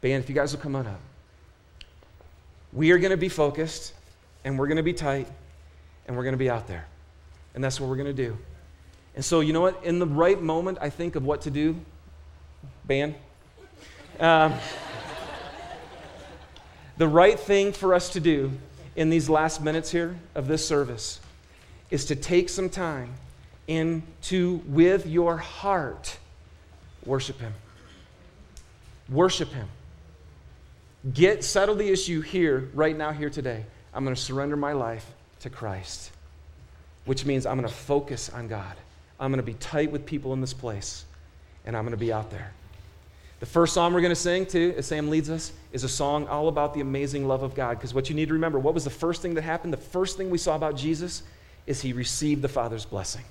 [0.00, 1.00] Band, if you guys will come on up.
[2.72, 3.94] We are going to be focused,
[4.44, 5.28] and we're going to be tight,
[6.06, 6.86] and we're going to be out there.
[7.54, 8.36] And that's what we're going to do.
[9.14, 9.82] And so, you know what?
[9.82, 11.76] In the right moment, I think of what to do.
[12.84, 13.14] Ban.
[14.20, 14.54] Um,
[16.98, 18.52] the right thing for us to do
[18.94, 21.20] in these last minutes here of this service
[21.90, 23.14] is to take some time
[23.68, 26.18] into with your heart,
[27.06, 27.54] worship Him.
[29.08, 29.68] Worship Him.
[31.14, 33.64] Get settle the issue here, right now, here today.
[33.94, 35.06] I'm going to surrender my life
[35.40, 36.10] to Christ,
[37.04, 38.76] which means I'm going to focus on God.
[39.18, 41.04] I'm going to be tight with people in this place,
[41.64, 42.52] and I'm going to be out there.
[43.38, 46.26] The first song we're going to sing, too, as Sam leads us, is a song
[46.26, 47.78] all about the amazing love of God.
[47.78, 49.72] Because what you need to remember, what was the first thing that happened?
[49.72, 51.22] The first thing we saw about Jesus
[51.66, 53.24] is he received the Father's blessing.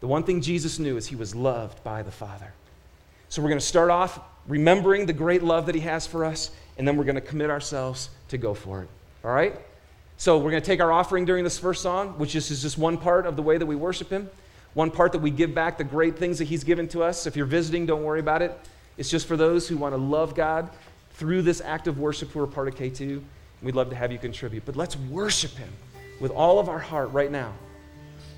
[0.00, 2.52] The one thing Jesus knew is he was loved by the Father.
[3.34, 6.52] So we're going to start off remembering the great love that he has for us,
[6.78, 8.88] and then we're going to commit ourselves to go for it.
[9.24, 9.58] All right?
[10.18, 12.96] So we're going to take our offering during this first song, which is just one
[12.96, 14.30] part of the way that we worship him.
[14.74, 17.26] One part that we give back the great things that He's given to us.
[17.26, 18.56] If you're visiting, don't worry about it.
[18.98, 20.70] It's just for those who want to love God
[21.14, 23.20] through this act of worship who are part of K2.
[23.62, 24.64] We'd love to have you contribute.
[24.64, 25.72] But let's worship Him
[26.20, 27.52] with all of our heart right now.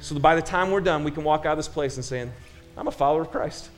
[0.01, 2.33] So by the time we're done, we can walk out of this place and saying,
[2.79, 3.69] I'm a follower of Christ.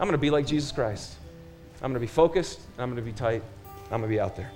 [0.00, 1.14] I'm going to be like Jesus Christ.
[1.82, 3.42] I'm going to be focused, I'm going to be tight,
[3.84, 4.50] I'm going to be out there.